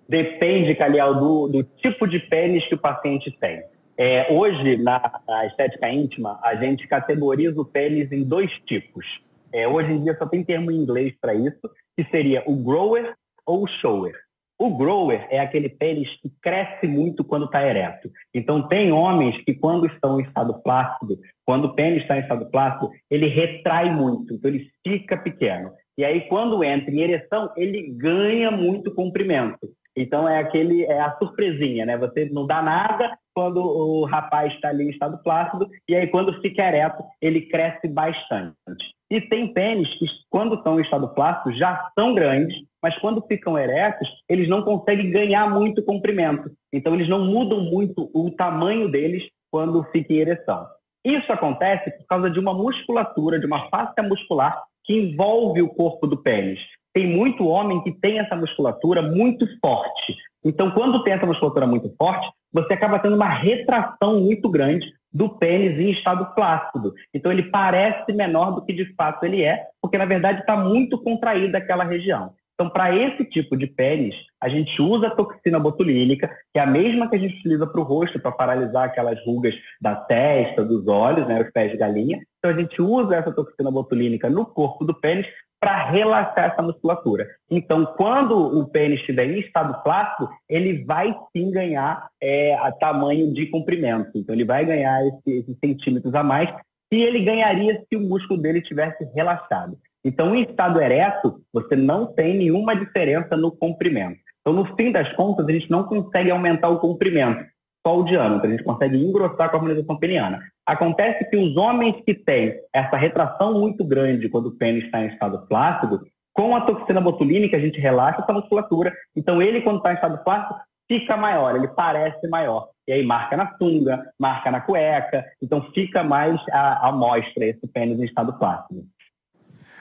Depende, 0.08 0.74
Caliel, 0.74 1.14
do, 1.14 1.48
do 1.48 1.62
tipo 1.62 2.06
de 2.06 2.18
pênis 2.18 2.66
que 2.66 2.74
o 2.74 2.78
paciente 2.78 3.30
tem. 3.30 3.64
É, 3.96 4.26
hoje, 4.32 4.76
na, 4.76 5.00
na, 5.28 5.46
estética 5.46 5.88
íntima, 5.88 6.38
a 6.42 6.54
gente 6.54 6.88
categoriza 6.88 7.60
o 7.60 7.64
pênis 7.64 8.10
em 8.10 8.22
dois 8.22 8.58
tipos. 8.64 9.22
É, 9.52 9.68
hoje 9.68 9.92
em 9.92 10.02
dia 10.02 10.16
só 10.18 10.26
tem 10.26 10.42
termo 10.42 10.70
em 10.70 10.76
inglês 10.76 11.14
para 11.20 11.34
isso, 11.34 11.60
que 12.02 12.10
seria 12.10 12.42
o 12.46 12.56
grower 12.56 13.14
ou 13.46 13.64
o 13.64 13.66
shower. 13.66 14.14
O 14.58 14.76
grower 14.76 15.26
é 15.30 15.40
aquele 15.40 15.68
pênis 15.68 16.16
que 16.16 16.32
cresce 16.40 16.86
muito 16.86 17.24
quando 17.24 17.46
está 17.46 17.66
ereto. 17.66 18.10
Então, 18.32 18.66
tem 18.66 18.92
homens 18.92 19.38
que, 19.38 19.54
quando 19.54 19.86
estão 19.86 20.20
em 20.20 20.24
estado 20.24 20.62
plácido, 20.62 21.18
quando 21.44 21.66
o 21.66 21.74
pênis 21.74 22.02
está 22.02 22.16
em 22.16 22.20
estado 22.20 22.48
plácido, 22.48 22.90
ele 23.10 23.26
retrai 23.26 23.90
muito, 23.90 24.34
então 24.34 24.50
ele 24.50 24.70
fica 24.86 25.16
pequeno. 25.16 25.72
E 25.98 26.04
aí, 26.04 26.22
quando 26.28 26.62
entra 26.62 26.90
em 26.90 27.00
ereção, 27.00 27.52
ele 27.56 27.88
ganha 27.90 28.50
muito 28.50 28.94
comprimento. 28.94 29.58
Então, 29.96 30.28
é 30.28 30.38
aquele, 30.38 30.84
é 30.84 31.00
a 31.00 31.16
surpresinha, 31.18 31.84
né? 31.84 31.98
Você 31.98 32.28
não 32.32 32.46
dá 32.46 32.62
nada 32.62 33.16
quando 33.34 33.58
o 33.58 34.04
rapaz 34.04 34.54
está 34.54 34.68
ali 34.68 34.84
em 34.84 34.90
estado 34.90 35.18
plácido, 35.22 35.68
e 35.88 35.94
aí, 35.94 36.06
quando 36.06 36.40
fica 36.40 36.62
ereto, 36.62 37.02
ele 37.20 37.42
cresce 37.42 37.88
bastante. 37.88 38.94
E 39.10 39.20
tem 39.20 39.52
pênis 39.52 39.94
que, 39.94 40.06
quando 40.30 40.54
estão 40.54 40.78
em 40.78 40.82
estado 40.82 41.08
plácido, 41.08 41.54
já 41.54 41.90
são 41.98 42.14
grandes, 42.14 42.62
mas 42.82 42.96
quando 42.98 43.24
ficam 43.26 43.58
eretos, 43.58 44.08
eles 44.28 44.48
não 44.48 44.62
conseguem 44.62 45.10
ganhar 45.10 45.48
muito 45.50 45.82
comprimento. 45.82 46.50
Então, 46.72 46.94
eles 46.94 47.08
não 47.08 47.24
mudam 47.24 47.60
muito 47.60 48.10
o 48.14 48.30
tamanho 48.30 48.90
deles 48.90 49.28
quando 49.50 49.84
fica 49.92 50.12
em 50.12 50.18
ereção. 50.18 50.66
Isso 51.04 51.32
acontece 51.32 51.90
por 51.90 52.06
causa 52.06 52.30
de 52.30 52.38
uma 52.38 52.54
musculatura, 52.54 53.38
de 53.38 53.46
uma 53.46 53.68
fáscia 53.68 54.02
muscular 54.02 54.62
que 54.84 54.94
envolve 54.94 55.60
o 55.60 55.68
corpo 55.68 56.06
do 56.06 56.16
pênis. 56.16 56.66
Tem 56.92 57.06
muito 57.06 57.46
homem 57.46 57.82
que 57.82 57.92
tem 57.92 58.18
essa 58.18 58.36
musculatura 58.36 59.02
muito 59.02 59.46
forte. 59.64 60.16
Então, 60.44 60.70
quando 60.70 61.02
tem 61.04 61.14
essa 61.14 61.26
musculatura 61.26 61.66
muito 61.66 61.94
forte, 61.96 62.30
você 62.52 62.74
acaba 62.74 62.98
tendo 62.98 63.16
uma 63.16 63.28
retração 63.28 64.20
muito 64.20 64.48
grande 64.48 64.92
do 65.12 65.28
pênis 65.28 65.78
em 65.78 65.90
estado 65.90 66.32
flácido. 66.34 66.94
Então 67.12 67.30
ele 67.30 67.44
parece 67.44 68.12
menor 68.12 68.52
do 68.52 68.64
que 68.64 68.72
de 68.72 68.94
fato 68.94 69.24
ele 69.24 69.42
é, 69.42 69.66
porque 69.80 69.98
na 69.98 70.06
verdade 70.06 70.40
está 70.40 70.56
muito 70.56 70.98
contraída 70.98 71.58
aquela 71.58 71.84
região. 71.84 72.34
Então, 72.54 72.68
para 72.70 72.94
esse 72.94 73.24
tipo 73.24 73.56
de 73.56 73.66
pênis, 73.66 74.14
a 74.40 74.48
gente 74.48 74.80
usa 74.80 75.08
a 75.08 75.10
toxina 75.10 75.58
botulínica, 75.58 76.28
que 76.52 76.60
é 76.60 76.62
a 76.62 76.66
mesma 76.66 77.08
que 77.08 77.16
a 77.16 77.18
gente 77.18 77.36
utiliza 77.38 77.66
para 77.66 77.80
o 77.80 77.84
rosto, 77.84 78.20
para 78.20 78.30
paralisar 78.30 78.84
aquelas 78.84 79.18
rugas 79.24 79.54
da 79.80 79.96
testa, 79.96 80.64
dos 80.64 80.86
olhos, 80.86 81.26
né, 81.26 81.40
os 81.42 81.50
pés 81.50 81.72
de 81.72 81.78
galinha. 81.78 82.20
Então, 82.38 82.50
a 82.50 82.54
gente 82.54 82.80
usa 82.80 83.16
essa 83.16 83.32
toxina 83.32 83.70
botulínica 83.70 84.30
no 84.30 84.46
corpo 84.46 84.84
do 84.84 84.94
pênis 84.94 85.26
para 85.62 85.84
relaxar 85.84 86.46
essa 86.46 86.60
musculatura. 86.60 87.24
Então, 87.48 87.86
quando 87.86 88.36
o 88.36 88.66
pênis 88.66 88.98
estiver 88.98 89.30
em 89.30 89.38
estado 89.38 89.80
flácido, 89.84 90.28
ele 90.48 90.84
vai 90.84 91.14
sim 91.34 91.52
ganhar 91.52 92.08
é, 92.20 92.56
tamanho 92.80 93.32
de 93.32 93.46
comprimento. 93.46 94.10
Então, 94.16 94.34
ele 94.34 94.44
vai 94.44 94.64
ganhar 94.64 95.00
esses 95.06 95.48
esse 95.48 95.56
centímetros 95.64 96.12
a 96.16 96.24
mais 96.24 96.52
e 96.92 97.00
ele 97.00 97.24
ganharia 97.24 97.80
se 97.88 97.96
o 97.96 98.00
músculo 98.00 98.42
dele 98.42 98.60
tivesse 98.60 99.08
relaxado. 99.14 99.78
Então, 100.04 100.34
em 100.34 100.42
estado 100.42 100.80
ereto, 100.80 101.40
você 101.52 101.76
não 101.76 102.06
tem 102.06 102.36
nenhuma 102.36 102.74
diferença 102.74 103.36
no 103.36 103.52
comprimento. 103.52 104.18
Então, 104.40 104.52
no 104.52 104.64
fim 104.76 104.90
das 104.90 105.12
contas, 105.12 105.46
a 105.46 105.52
gente 105.52 105.70
não 105.70 105.84
consegue 105.84 106.32
aumentar 106.32 106.70
o 106.70 106.80
comprimento, 106.80 107.44
só 107.86 107.98
o 107.98 108.04
diâmetro. 108.04 108.46
A 108.46 108.50
gente 108.50 108.64
consegue 108.64 108.96
engrossar 108.96 109.50
com 109.50 109.56
a 109.56 109.60
harmonização 109.60 109.98
peniana. 109.98 110.40
Acontece 110.64 111.28
que 111.28 111.36
os 111.36 111.56
homens 111.56 111.96
que 112.06 112.14
têm 112.14 112.60
essa 112.72 112.96
retração 112.96 113.58
muito 113.58 113.84
grande 113.84 114.28
quando 114.28 114.46
o 114.46 114.56
pênis 114.56 114.84
está 114.84 115.02
em 115.02 115.08
estado 115.08 115.44
flácido, 115.48 116.00
com 116.32 116.56
a 116.56 116.60
toxina 116.60 117.00
botulínica 117.00 117.56
a 117.56 117.60
gente 117.60 117.80
relaxa 117.80 118.22
essa 118.22 118.32
musculatura. 118.32 118.92
Então 119.14 119.42
ele, 119.42 119.60
quando 119.60 119.78
está 119.78 119.92
em 119.92 119.96
estado 119.96 120.22
flácido, 120.22 120.58
fica 120.88 121.16
maior, 121.16 121.56
ele 121.56 121.68
parece 121.68 122.26
maior. 122.28 122.68
E 122.86 122.92
aí 122.92 123.04
marca 123.04 123.36
na 123.36 123.56
sunga, 123.56 124.12
marca 124.18 124.50
na 124.50 124.60
cueca, 124.60 125.24
então 125.40 125.70
fica 125.72 126.02
mais 126.02 126.40
a, 126.50 126.88
a 126.88 126.92
mostra 126.92 127.44
esse 127.44 127.66
pênis 127.66 127.98
em 127.98 128.04
estado 128.04 128.36
flácido. 128.38 128.86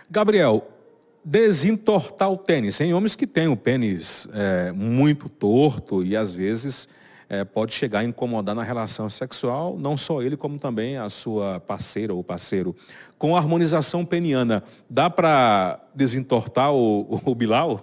Gabriel, 0.09 0.67
desentortar 1.23 2.31
o 2.31 2.37
tênis. 2.37 2.77
Tem 2.77 2.93
homens 2.93 3.15
que 3.15 3.25
têm 3.25 3.47
o 3.47 3.55
pênis 3.55 4.27
é, 4.33 4.71
muito 4.71 5.29
torto 5.29 6.03
e 6.03 6.15
às 6.15 6.33
vezes 6.33 6.87
é, 7.31 7.45
pode 7.45 7.73
chegar 7.73 7.99
a 7.99 8.03
incomodar 8.03 8.53
na 8.53 8.61
relação 8.61 9.09
sexual, 9.09 9.77
não 9.79 9.95
só 9.95 10.21
ele, 10.21 10.35
como 10.35 10.59
também 10.59 10.97
a 10.97 11.09
sua 11.09 11.61
parceira 11.61 12.13
ou 12.13 12.21
parceiro. 12.21 12.75
Com 13.17 13.37
a 13.37 13.39
harmonização 13.39 14.03
peniana, 14.03 14.61
dá 14.89 15.09
para 15.09 15.79
desentortar 15.95 16.73
o, 16.73 17.21
o? 17.25 17.79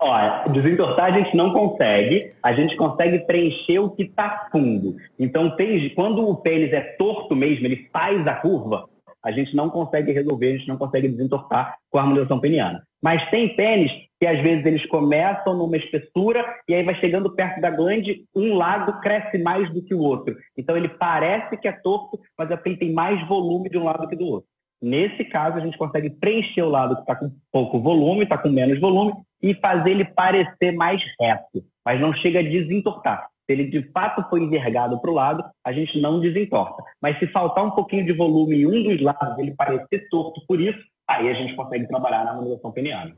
Olha, 0.00 0.48
desentortar 0.48 1.04
a 1.04 1.16
gente 1.16 1.36
não 1.36 1.52
consegue, 1.52 2.32
a 2.42 2.52
gente 2.52 2.76
consegue 2.76 3.20
preencher 3.20 3.78
o 3.78 3.88
que 3.88 4.02
está 4.02 4.48
fundo. 4.50 4.96
Então, 5.16 5.56
quando 5.94 6.28
o 6.28 6.34
pênis 6.34 6.72
é 6.72 6.80
torto 6.80 7.36
mesmo, 7.36 7.64
ele 7.66 7.88
faz 7.92 8.26
a 8.26 8.34
curva, 8.34 8.88
a 9.22 9.30
gente 9.30 9.54
não 9.54 9.70
consegue 9.70 10.10
resolver, 10.10 10.48
a 10.48 10.56
gente 10.58 10.68
não 10.68 10.76
consegue 10.76 11.06
desentortar 11.06 11.78
com 11.88 11.98
a 11.98 12.00
harmonização 12.00 12.40
peniana. 12.40 12.84
Mas 13.00 13.30
tem 13.30 13.54
pênis 13.54 13.92
que 14.24 14.28
às 14.28 14.40
vezes 14.40 14.64
eles 14.64 14.86
começam 14.86 15.54
numa 15.54 15.76
espessura 15.76 16.42
e 16.66 16.74
aí 16.74 16.82
vai 16.82 16.94
chegando 16.94 17.30
perto 17.34 17.60
da 17.60 17.68
glande, 17.68 18.24
um 18.34 18.54
lado 18.54 18.98
cresce 19.00 19.36
mais 19.36 19.68
do 19.68 19.82
que 19.82 19.94
o 19.94 19.98
outro. 19.98 20.34
Então 20.56 20.74
ele 20.74 20.88
parece 20.88 21.58
que 21.58 21.68
é 21.68 21.72
torto, 21.72 22.18
mas 22.38 22.48
tem 22.62 22.90
mais 22.94 23.22
volume 23.28 23.68
de 23.68 23.76
um 23.76 23.84
lado 23.84 24.08
que 24.08 24.16
do 24.16 24.24
outro. 24.24 24.48
Nesse 24.80 25.26
caso, 25.26 25.58
a 25.58 25.60
gente 25.60 25.76
consegue 25.76 26.08
preencher 26.08 26.62
o 26.62 26.70
lado 26.70 26.94
que 26.94 27.02
está 27.02 27.14
com 27.14 27.30
pouco 27.52 27.78
volume, 27.78 28.22
está 28.22 28.38
com 28.38 28.48
menos 28.48 28.80
volume, 28.80 29.12
e 29.42 29.52
fazer 29.52 29.90
ele 29.90 30.06
parecer 30.06 30.72
mais 30.72 31.04
reto, 31.20 31.62
mas 31.84 32.00
não 32.00 32.14
chega 32.14 32.38
a 32.38 32.42
desentortar. 32.42 33.28
Se 33.44 33.52
ele 33.52 33.66
de 33.66 33.82
fato 33.92 34.26
foi 34.30 34.40
envergado 34.40 34.98
para 35.02 35.10
o 35.10 35.14
lado, 35.14 35.44
a 35.62 35.70
gente 35.70 36.00
não 36.00 36.18
desentorta. 36.18 36.82
Mas 36.98 37.18
se 37.18 37.26
faltar 37.26 37.62
um 37.62 37.72
pouquinho 37.72 38.06
de 38.06 38.14
volume 38.14 38.62
em 38.62 38.66
um 38.66 38.84
dos 38.84 39.02
lados, 39.02 39.38
ele 39.38 39.54
parecer 39.54 40.08
torto 40.08 40.40
por 40.46 40.58
isso, 40.58 40.82
aí 41.06 41.28
a 41.28 41.34
gente 41.34 41.54
consegue 41.54 41.86
trabalhar 41.86 42.24
na 42.24 42.30
harmonização 42.30 42.72
peniana. 42.72 43.14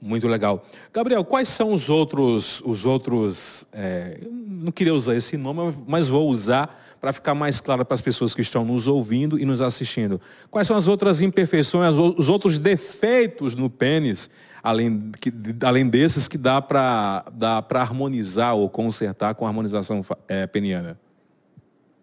Muito 0.00 0.28
legal. 0.28 0.64
Gabriel, 0.92 1.24
quais 1.24 1.48
são 1.48 1.72
os 1.72 1.88
outros, 1.88 2.62
os 2.64 2.84
outros, 2.84 3.66
é, 3.72 4.20
não 4.30 4.70
queria 4.70 4.94
usar 4.94 5.14
esse 5.14 5.36
nome, 5.36 5.74
mas 5.86 6.08
vou 6.08 6.28
usar 6.28 6.82
para 7.00 7.12
ficar 7.12 7.34
mais 7.34 7.60
claro 7.60 7.84
para 7.84 7.94
as 7.94 8.00
pessoas 8.00 8.34
que 8.34 8.40
estão 8.40 8.64
nos 8.64 8.86
ouvindo 8.86 9.38
e 9.38 9.44
nos 9.44 9.60
assistindo. 9.60 10.20
Quais 10.50 10.66
são 10.66 10.76
as 10.76 10.86
outras 10.86 11.22
imperfeições, 11.22 11.96
os 11.96 12.28
outros 12.28 12.58
defeitos 12.58 13.54
no 13.54 13.70
pênis, 13.70 14.28
além, 14.62 15.10
que, 15.20 15.32
além 15.62 15.88
desses 15.88 16.28
que 16.28 16.36
dá 16.36 16.60
para 16.60 17.24
harmonizar 17.74 18.54
ou 18.54 18.68
consertar 18.68 19.34
com 19.34 19.46
a 19.46 19.48
harmonização 19.48 20.04
é, 20.28 20.46
peniana? 20.46 20.98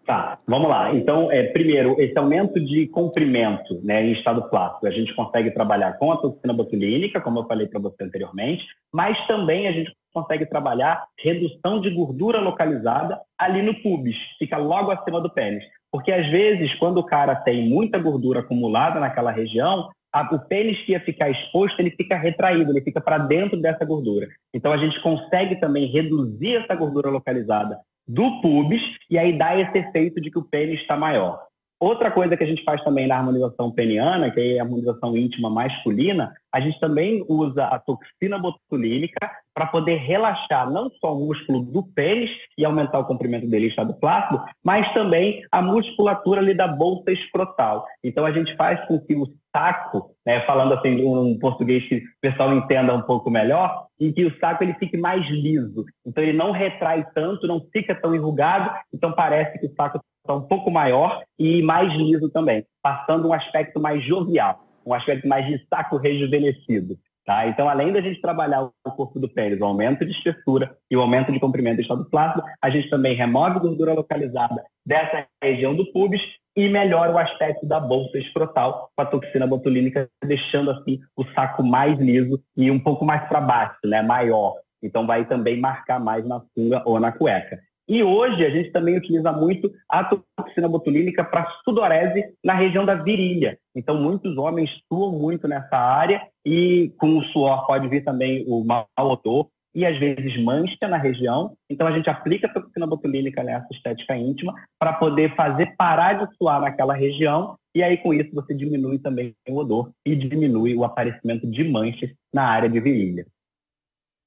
Tá, 0.04 0.38
vamos 0.46 0.68
lá. 0.68 0.94
Então, 0.94 1.32
é, 1.32 1.44
primeiro, 1.44 1.96
esse 1.98 2.16
aumento 2.18 2.60
de 2.60 2.86
comprimento 2.86 3.80
né, 3.82 4.04
em 4.04 4.12
estado 4.12 4.50
plástico, 4.50 4.86
a 4.86 4.90
gente 4.90 5.14
consegue 5.14 5.50
trabalhar 5.50 5.94
com 5.94 6.12
a 6.12 6.16
toxina 6.18 6.52
botulínica, 6.52 7.22
como 7.22 7.38
eu 7.38 7.46
falei 7.46 7.66
para 7.66 7.80
você 7.80 8.04
anteriormente, 8.04 8.66
mas 8.92 9.26
também 9.26 9.66
a 9.66 9.72
gente 9.72 9.96
consegue 10.12 10.44
trabalhar 10.44 11.06
redução 11.18 11.80
de 11.80 11.88
gordura 11.90 12.38
localizada 12.38 13.18
ali 13.38 13.62
no 13.62 13.74
pubis, 13.74 14.18
fica 14.38 14.58
logo 14.58 14.90
acima 14.90 15.20
do 15.22 15.30
pênis. 15.30 15.64
Porque 15.90 16.12
às 16.12 16.26
vezes, 16.26 16.74
quando 16.74 16.98
o 16.98 17.06
cara 17.06 17.34
tem 17.34 17.66
muita 17.66 17.98
gordura 17.98 18.40
acumulada 18.40 19.00
naquela 19.00 19.30
região, 19.30 19.88
o 20.32 20.38
pênis 20.38 20.82
que 20.82 20.92
ia 20.92 21.00
ficar 21.00 21.30
exposto, 21.30 21.80
ele 21.80 21.90
fica 21.90 22.16
retraído, 22.16 22.70
ele 22.70 22.82
fica 22.82 23.00
para 23.00 23.18
dentro 23.18 23.60
dessa 23.60 23.84
gordura. 23.84 24.28
Então 24.52 24.70
a 24.72 24.76
gente 24.76 25.00
consegue 25.00 25.56
também 25.56 25.86
reduzir 25.86 26.56
essa 26.56 26.74
gordura 26.74 27.10
localizada 27.10 27.80
do 28.06 28.40
pubis 28.40 28.96
e 29.10 29.18
aí 29.18 29.36
dá 29.36 29.58
esse 29.58 29.78
efeito 29.78 30.20
de 30.20 30.30
que 30.30 30.38
o 30.38 30.44
pênis 30.44 30.80
está 30.80 30.96
maior. 30.96 31.46
Outra 31.84 32.10
coisa 32.10 32.34
que 32.34 32.42
a 32.42 32.46
gente 32.46 32.64
faz 32.64 32.82
também 32.82 33.06
na 33.06 33.18
harmonização 33.18 33.70
peniana, 33.70 34.30
que 34.30 34.40
é 34.40 34.58
a 34.58 34.62
harmonização 34.62 35.14
íntima 35.14 35.50
masculina, 35.50 36.32
a 36.50 36.58
gente 36.58 36.80
também 36.80 37.22
usa 37.28 37.66
a 37.66 37.78
toxina 37.78 38.38
botulínica 38.38 39.30
para 39.52 39.66
poder 39.66 39.96
relaxar 39.96 40.70
não 40.70 40.90
só 40.98 41.14
o 41.14 41.26
músculo 41.26 41.60
do 41.60 41.82
pênis 41.82 42.38
e 42.56 42.64
aumentar 42.64 43.00
o 43.00 43.04
comprimento 43.04 43.46
dele 43.46 43.66
em 43.66 43.68
estado 43.68 43.92
plácido, 43.92 44.42
mas 44.64 44.90
também 44.94 45.42
a 45.52 45.60
musculatura 45.60 46.40
ali 46.40 46.54
da 46.54 46.66
bolsa 46.66 47.12
escrotal. 47.12 47.84
Então 48.02 48.24
a 48.24 48.32
gente 48.32 48.56
faz 48.56 48.82
com 48.86 48.98
que 48.98 49.14
o 49.14 49.30
saco, 49.54 50.16
né, 50.24 50.40
falando 50.40 50.72
assim 50.72 51.04
um 51.04 51.38
português 51.38 51.86
que 51.86 51.98
o 51.98 52.02
pessoal 52.18 52.50
entenda 52.54 52.94
um 52.94 53.02
pouco 53.02 53.30
melhor, 53.30 53.88
em 54.00 54.10
que 54.10 54.24
o 54.24 54.34
saco 54.40 54.64
ele 54.64 54.72
fique 54.72 54.96
mais 54.96 55.26
liso. 55.26 55.84
Então 56.06 56.24
ele 56.24 56.32
não 56.32 56.50
retrai 56.50 57.06
tanto, 57.14 57.46
não 57.46 57.60
fica 57.70 57.94
tão 57.94 58.14
enrugado, 58.14 58.74
então 58.90 59.12
parece 59.12 59.58
que 59.58 59.66
o 59.66 59.74
saco 59.76 60.00
um 60.32 60.40
pouco 60.40 60.70
maior 60.70 61.22
e 61.38 61.62
mais 61.62 61.92
liso 61.92 62.30
também, 62.30 62.64
passando 62.82 63.28
um 63.28 63.32
aspecto 63.32 63.78
mais 63.78 64.02
jovial, 64.02 64.64
um 64.86 64.94
aspecto 64.94 65.28
mais 65.28 65.46
de 65.46 65.66
saco 65.68 65.96
rejuvenescido. 65.96 66.98
Tá? 67.26 67.46
Então, 67.46 67.68
além 67.68 67.90
da 67.90 68.02
gente 68.02 68.20
trabalhar 68.20 68.62
o 68.62 68.90
corpo 68.90 69.18
do 69.18 69.28
pênis, 69.28 69.58
o 69.58 69.64
aumento 69.64 70.04
de 70.04 70.12
espessura 70.12 70.76
e 70.90 70.96
o 70.96 71.00
aumento 71.00 71.32
de 71.32 71.40
comprimento 71.40 71.76
do 71.76 71.82
estado 71.82 72.04
plácido, 72.04 72.42
a 72.60 72.68
gente 72.68 72.90
também 72.90 73.14
remove 73.14 73.60
gordura 73.60 73.94
localizada 73.94 74.62
dessa 74.84 75.26
região 75.42 75.74
do 75.74 75.90
pubis 75.90 76.36
e 76.54 76.68
melhora 76.68 77.12
o 77.12 77.18
aspecto 77.18 77.66
da 77.66 77.80
bolsa 77.80 78.18
escrotal 78.18 78.90
com 78.94 79.02
a 79.02 79.06
toxina 79.06 79.46
botulínica, 79.46 80.08
deixando 80.22 80.70
assim 80.70 81.00
o 81.16 81.24
saco 81.34 81.62
mais 81.62 81.98
liso 81.98 82.42
e 82.54 82.70
um 82.70 82.78
pouco 82.78 83.06
mais 83.06 83.26
para 83.26 83.40
baixo, 83.40 83.80
né, 83.86 84.02
maior. 84.02 84.56
Então 84.82 85.06
vai 85.06 85.24
também 85.24 85.58
marcar 85.58 85.98
mais 85.98 86.26
na 86.26 86.42
sunga 86.54 86.82
ou 86.84 87.00
na 87.00 87.10
cueca. 87.10 87.58
E 87.86 88.02
hoje 88.02 88.44
a 88.44 88.50
gente 88.50 88.70
também 88.70 88.96
utiliza 88.96 89.30
muito 89.30 89.70
a 89.88 90.02
toxina 90.04 90.68
botulínica 90.68 91.22
para 91.22 91.46
sudorese 91.62 92.34
na 92.42 92.54
região 92.54 92.84
da 92.84 92.94
virilha. 92.94 93.58
Então 93.74 94.00
muitos 94.00 94.38
homens 94.38 94.80
suam 94.90 95.12
muito 95.12 95.46
nessa 95.46 95.76
área 95.76 96.26
e 96.44 96.94
com 96.96 97.18
o 97.18 97.22
suor 97.22 97.66
pode 97.66 97.86
vir 97.88 98.02
também 98.02 98.42
o 98.48 98.64
mau 98.64 98.86
odor 98.96 99.48
e 99.74 99.84
às 99.84 99.98
vezes 99.98 100.42
mancha 100.42 100.88
na 100.88 100.96
região. 100.96 101.54
Então 101.68 101.86
a 101.86 101.92
gente 101.92 102.08
aplica 102.08 102.46
a 102.46 102.52
toxina 102.52 102.86
botulínica 102.86 103.42
nessa 103.42 103.68
estética 103.70 104.16
íntima 104.16 104.54
para 104.78 104.94
poder 104.94 105.34
fazer 105.34 105.74
parar 105.76 106.14
de 106.14 106.36
suar 106.36 106.62
naquela 106.62 106.94
região 106.94 107.56
e 107.74 107.82
aí 107.82 107.98
com 107.98 108.14
isso 108.14 108.30
você 108.32 108.54
diminui 108.54 108.98
também 108.98 109.34
o 109.46 109.56
odor 109.56 109.90
e 110.06 110.16
diminui 110.16 110.74
o 110.74 110.84
aparecimento 110.84 111.46
de 111.46 111.64
manchas 111.64 112.10
na 112.32 112.44
área 112.44 112.68
de 112.68 112.80
virilha 112.80 113.26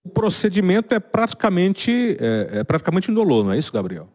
o 0.07 0.09
procedimento 0.09 0.95
é 0.95 0.99
praticamente, 0.99 2.17
é, 2.19 2.59
é 2.59 2.63
praticamente 2.63 3.11
indolor, 3.11 3.43
não 3.43 3.51
é 3.51 3.57
isso, 3.57 3.73
Gabriel? 3.73 4.07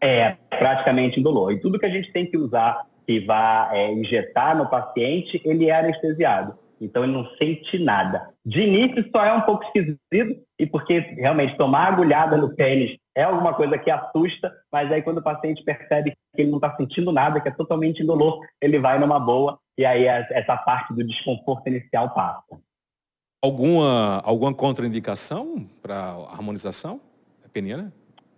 É, 0.00 0.36
praticamente 0.58 1.20
indolor. 1.20 1.52
E 1.52 1.60
tudo 1.60 1.78
que 1.78 1.84
a 1.84 1.90
gente 1.90 2.10
tem 2.10 2.24
que 2.24 2.38
usar 2.38 2.86
que 3.06 3.20
vá 3.20 3.68
é, 3.72 3.92
injetar 3.92 4.56
no 4.56 4.68
paciente, 4.68 5.40
ele 5.44 5.68
é 5.68 5.78
anestesiado. 5.78 6.58
Então 6.80 7.04
ele 7.04 7.12
não 7.12 7.26
sente 7.36 7.78
nada. 7.78 8.30
De 8.44 8.62
início 8.62 9.08
só 9.14 9.24
é 9.24 9.32
um 9.32 9.42
pouco 9.42 9.64
esquisito, 9.64 9.98
e 10.58 10.66
porque 10.66 10.98
realmente 10.98 11.56
tomar 11.56 11.92
agulhada 11.92 12.36
no 12.36 12.54
pênis 12.54 12.96
é 13.14 13.22
alguma 13.22 13.54
coisa 13.54 13.78
que 13.78 13.90
assusta, 13.90 14.52
mas 14.72 14.90
aí 14.90 15.02
quando 15.02 15.18
o 15.18 15.22
paciente 15.22 15.62
percebe 15.62 16.12
que 16.34 16.42
ele 16.42 16.50
não 16.50 16.58
está 16.58 16.74
sentindo 16.76 17.12
nada, 17.12 17.40
que 17.40 17.48
é 17.48 17.52
totalmente 17.52 18.02
indolor, 18.02 18.40
ele 18.60 18.78
vai 18.78 18.98
numa 18.98 19.18
boa, 19.18 19.58
e 19.78 19.84
aí 19.84 20.04
essa 20.04 20.56
parte 20.56 20.94
do 20.94 21.06
desconforto 21.06 21.66
inicial 21.68 22.10
passa. 22.10 22.65
Alguma, 23.42 24.20
alguma 24.24 24.52
contraindicação 24.52 25.66
para 25.82 25.94
harmonização 26.30 27.00
peniana? 27.56 27.90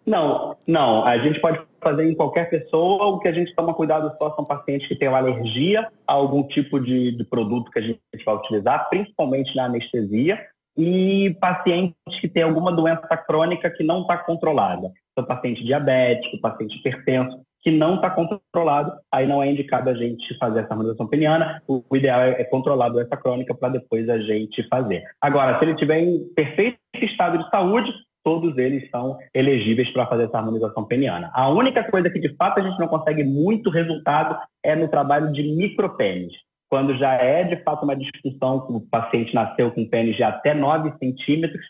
Não, 0.06 0.56
não. 0.64 1.04
A 1.04 1.18
gente 1.18 1.40
pode 1.40 1.60
fazer 1.82 2.08
em 2.08 2.14
qualquer 2.14 2.48
pessoa. 2.48 3.06
O 3.06 3.18
que 3.18 3.26
a 3.26 3.32
gente 3.32 3.54
toma 3.54 3.74
cuidado 3.74 4.14
só 4.16 4.34
são 4.34 4.44
pacientes 4.44 4.86
que 4.86 4.94
têm 4.94 5.08
alergia 5.08 5.90
a 6.06 6.12
algum 6.12 6.42
tipo 6.44 6.78
de, 6.78 7.12
de 7.12 7.24
produto 7.24 7.70
que 7.70 7.78
a 7.80 7.82
gente 7.82 8.00
vai 8.24 8.36
utilizar, 8.36 8.88
principalmente 8.88 9.56
na 9.56 9.64
anestesia, 9.64 10.46
e 10.76 11.36
pacientes 11.40 12.20
que 12.20 12.28
têm 12.28 12.44
alguma 12.44 12.70
doença 12.70 13.16
crônica 13.16 13.68
que 13.68 13.82
não 13.82 14.02
está 14.02 14.16
controlada. 14.16 14.92
Então, 15.12 15.26
paciente 15.26 15.64
diabético, 15.64 16.40
paciente 16.40 16.78
hipertenso, 16.78 17.40
que 17.60 17.70
não 17.70 17.96
está 17.96 18.10
controlado, 18.10 18.92
aí 19.12 19.26
não 19.26 19.42
é 19.42 19.50
indicado 19.50 19.90
a 19.90 19.94
gente 19.94 20.36
fazer 20.38 20.60
essa 20.60 20.70
harmonização 20.70 21.06
peniana. 21.06 21.62
O, 21.66 21.84
ideal 21.96 22.20
é, 22.20 22.40
é 22.40 22.44
controlar 22.44 22.86
a 22.86 22.90
doença 22.90 23.16
crônica 23.16 23.54
para 23.54 23.70
depois 23.70 24.08
a 24.08 24.18
gente 24.18 24.62
fazer. 24.68 25.04
Agora, 25.20 25.58
se 25.58 25.64
ele 25.64 25.72
estiver 25.72 26.00
em 26.00 26.24
perfeito 26.34 26.78
estado 26.94 27.38
de 27.38 27.50
saúde, 27.50 27.92
todos 28.22 28.56
eles 28.58 28.88
são 28.90 29.16
elegíveis 29.34 29.90
para 29.90 30.06
fazer 30.06 30.24
essa 30.24 30.38
harmonização 30.38 30.84
peniana. 30.84 31.30
A 31.32 31.48
única 31.48 31.82
coisa 31.82 32.10
que 32.10 32.20
de 32.20 32.34
fato 32.36 32.60
a 32.60 32.62
gente 32.62 32.78
não 32.78 32.86
consegue 32.86 33.24
muito 33.24 33.70
resultado 33.70 34.38
é 34.62 34.76
no 34.76 34.88
trabalho 34.88 35.32
de 35.32 35.42
micropênis. 35.42 36.34
Quando 36.68 36.94
já 36.94 37.14
é 37.14 37.42
de 37.44 37.56
fato 37.62 37.84
uma 37.84 37.96
discussão 37.96 38.66
o 38.68 38.80
paciente 38.80 39.34
nasceu 39.34 39.70
com 39.70 39.88
pênis 39.88 40.16
de 40.16 40.22
até 40.22 40.52
9 40.52 40.92
centímetros, 40.98 41.64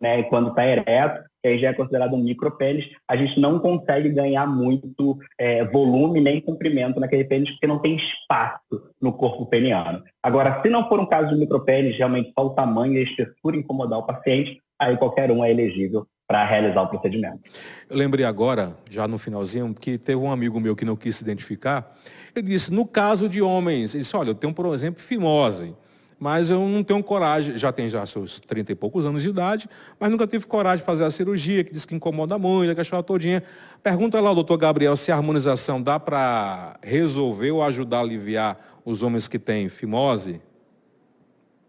né, 0.00 0.22
quando 0.24 0.48
está 0.48 0.66
ereto, 0.66 1.29
que 1.42 1.48
aí 1.48 1.58
já 1.58 1.68
é 1.68 1.72
considerado 1.72 2.14
um 2.14 2.22
micropênis, 2.22 2.88
a 3.08 3.16
gente 3.16 3.40
não 3.40 3.58
consegue 3.58 4.10
ganhar 4.10 4.46
muito 4.46 5.18
é, 5.38 5.64
volume 5.64 6.20
nem 6.20 6.40
comprimento 6.40 7.00
naquele 7.00 7.24
pênis, 7.24 7.50
porque 7.50 7.66
não 7.66 7.78
tem 7.78 7.96
espaço 7.96 8.60
no 9.00 9.12
corpo 9.12 9.46
peniano. 9.46 10.02
Agora, 10.22 10.60
se 10.62 10.68
não 10.68 10.88
for 10.88 11.00
um 11.00 11.06
caso 11.06 11.28
de 11.28 11.36
micropênis, 11.36 11.96
realmente 11.96 12.32
só 12.38 12.46
o 12.46 12.50
tamanho 12.50 12.94
e 12.94 12.98
a 12.98 13.02
espessura 13.02 13.56
incomodar 13.56 13.98
o 13.98 14.06
paciente, 14.06 14.60
aí 14.78 14.96
qualquer 14.96 15.30
um 15.30 15.44
é 15.44 15.50
elegível 15.50 16.06
para 16.30 16.44
realizar 16.44 16.82
o 16.82 16.86
procedimento. 16.86 17.40
Eu 17.88 17.96
lembrei 17.96 18.24
agora, 18.24 18.76
já 18.88 19.08
no 19.08 19.18
finalzinho, 19.18 19.74
que 19.74 19.98
teve 19.98 20.20
um 20.20 20.30
amigo 20.30 20.60
meu 20.60 20.76
que 20.76 20.84
não 20.84 20.94
quis 20.94 21.16
se 21.16 21.24
identificar. 21.24 21.92
Ele 22.36 22.46
disse, 22.46 22.72
no 22.72 22.86
caso 22.86 23.28
de 23.28 23.42
homens, 23.42 23.94
ele 23.94 24.02
disse, 24.02 24.14
olha, 24.14 24.30
eu 24.30 24.34
tenho, 24.34 24.54
por 24.54 24.72
exemplo, 24.72 25.02
fimose, 25.02 25.74
mas 26.20 26.50
eu 26.50 26.60
não 26.68 26.84
tenho 26.84 27.02
coragem, 27.02 27.56
já 27.56 27.72
tem 27.72 27.88
já 27.88 28.04
seus 28.04 28.38
30 28.40 28.72
e 28.72 28.74
poucos 28.74 29.06
anos 29.06 29.22
de 29.22 29.30
idade, 29.30 29.66
mas 29.98 30.10
nunca 30.10 30.26
tive 30.26 30.46
coragem 30.46 30.80
de 30.80 30.84
fazer 30.84 31.04
a 31.04 31.10
cirurgia, 31.10 31.64
que 31.64 31.72
diz 31.72 31.86
que 31.86 31.94
incomoda 31.94 32.38
muito, 32.38 32.70
a 32.70 32.74
cachorra 32.74 33.02
todinha. 33.02 33.42
Pergunta 33.82 34.20
lá 34.20 34.28
ao 34.28 34.34
doutor 34.34 34.58
Gabriel 34.58 34.94
se 34.96 35.10
a 35.10 35.16
harmonização 35.16 35.80
dá 35.80 35.98
para 35.98 36.76
resolver 36.82 37.52
ou 37.52 37.62
ajudar 37.62 37.96
a 37.96 38.00
aliviar 38.02 38.58
os 38.84 39.02
homens 39.02 39.28
que 39.28 39.38
têm 39.38 39.70
fimose? 39.70 40.42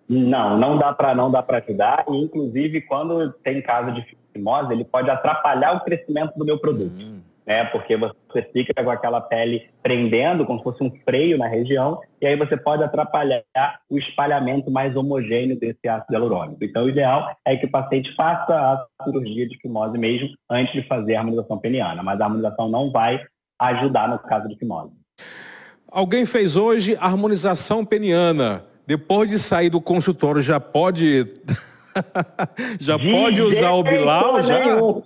Não, 0.10 0.58
não 0.58 0.77
dá 0.77 0.93
para 0.93 1.15
não 1.15 1.31
dá 1.31 1.41
para 1.41 1.60
ajudar. 1.60 2.03
E, 2.10 2.17
inclusive, 2.22 2.81
quando 2.81 3.31
tem 3.31 3.62
caso 3.62 3.93
de 3.93 4.05
fimose, 4.34 4.74
ele 4.74 4.84
pode 4.84 5.10
atrapalhar 5.10 5.77
o 5.77 5.79
crescimento 5.79 6.34
do 6.38 6.43
meu 6.43 6.60
produto. 6.60 7.01
Uhum. 7.01 7.20
Né? 7.45 7.65
Porque 7.65 7.98
você 7.98 8.43
fica 8.53 8.83
com 8.83 8.89
aquela 8.89 9.19
pele 9.19 9.69
prendendo, 9.81 10.45
como 10.45 10.60
se 10.60 10.63
fosse 10.63 10.83
um 10.83 10.91
freio 11.03 11.38
na 11.38 11.48
região, 11.48 12.00
e 12.21 12.27
aí 12.27 12.36
você 12.36 12.55
pode 12.55 12.83
atrapalhar 12.83 13.43
o 13.89 13.98
espalhamento 13.98 14.69
mais 14.69 14.95
homogêneo 14.95 15.60
desse 15.60 15.88
ácido 15.88 16.13
hialurônico. 16.13 16.63
Então, 16.63 16.86
o 16.86 16.89
ideal 16.89 17.36
é 17.45 17.55
que 17.55 17.65
o 17.65 17.71
paciente 17.71 18.13
faça 18.15 18.53
a 18.53 19.03
cirurgia 19.03 19.48
de 19.48 19.57
fimose 19.57 19.98
mesmo 19.98 20.29
antes 20.50 20.74
de 20.74 20.88
fazer 20.88 21.15
a 21.15 21.19
harmonização 21.19 21.57
peniana. 21.57 22.03
Mas 22.03 22.21
a 22.21 22.25
harmonização 22.25 22.69
não 22.69 22.91
vai 22.91 23.24
ajudar 23.60 24.07
no 24.07 24.19
caso 24.19 24.48
de 24.48 24.57
fimose. 24.57 24.91
Alguém 25.88 26.25
fez 26.25 26.55
hoje 26.55 26.95
harmonização 27.00 27.84
peniana 27.84 28.63
depois 28.88 29.30
de 29.30 29.39
sair 29.39 29.69
do 29.69 29.80
consultório, 29.80 30.41
já 30.41 30.60
pode. 30.60 31.27
já 32.80 32.97
de 32.97 33.12
pode 33.12 33.41
usar 33.41 33.71
o 33.71 33.84
Bilal? 33.84 34.41
Já? 34.43 34.60
Nenhum. 34.60 35.04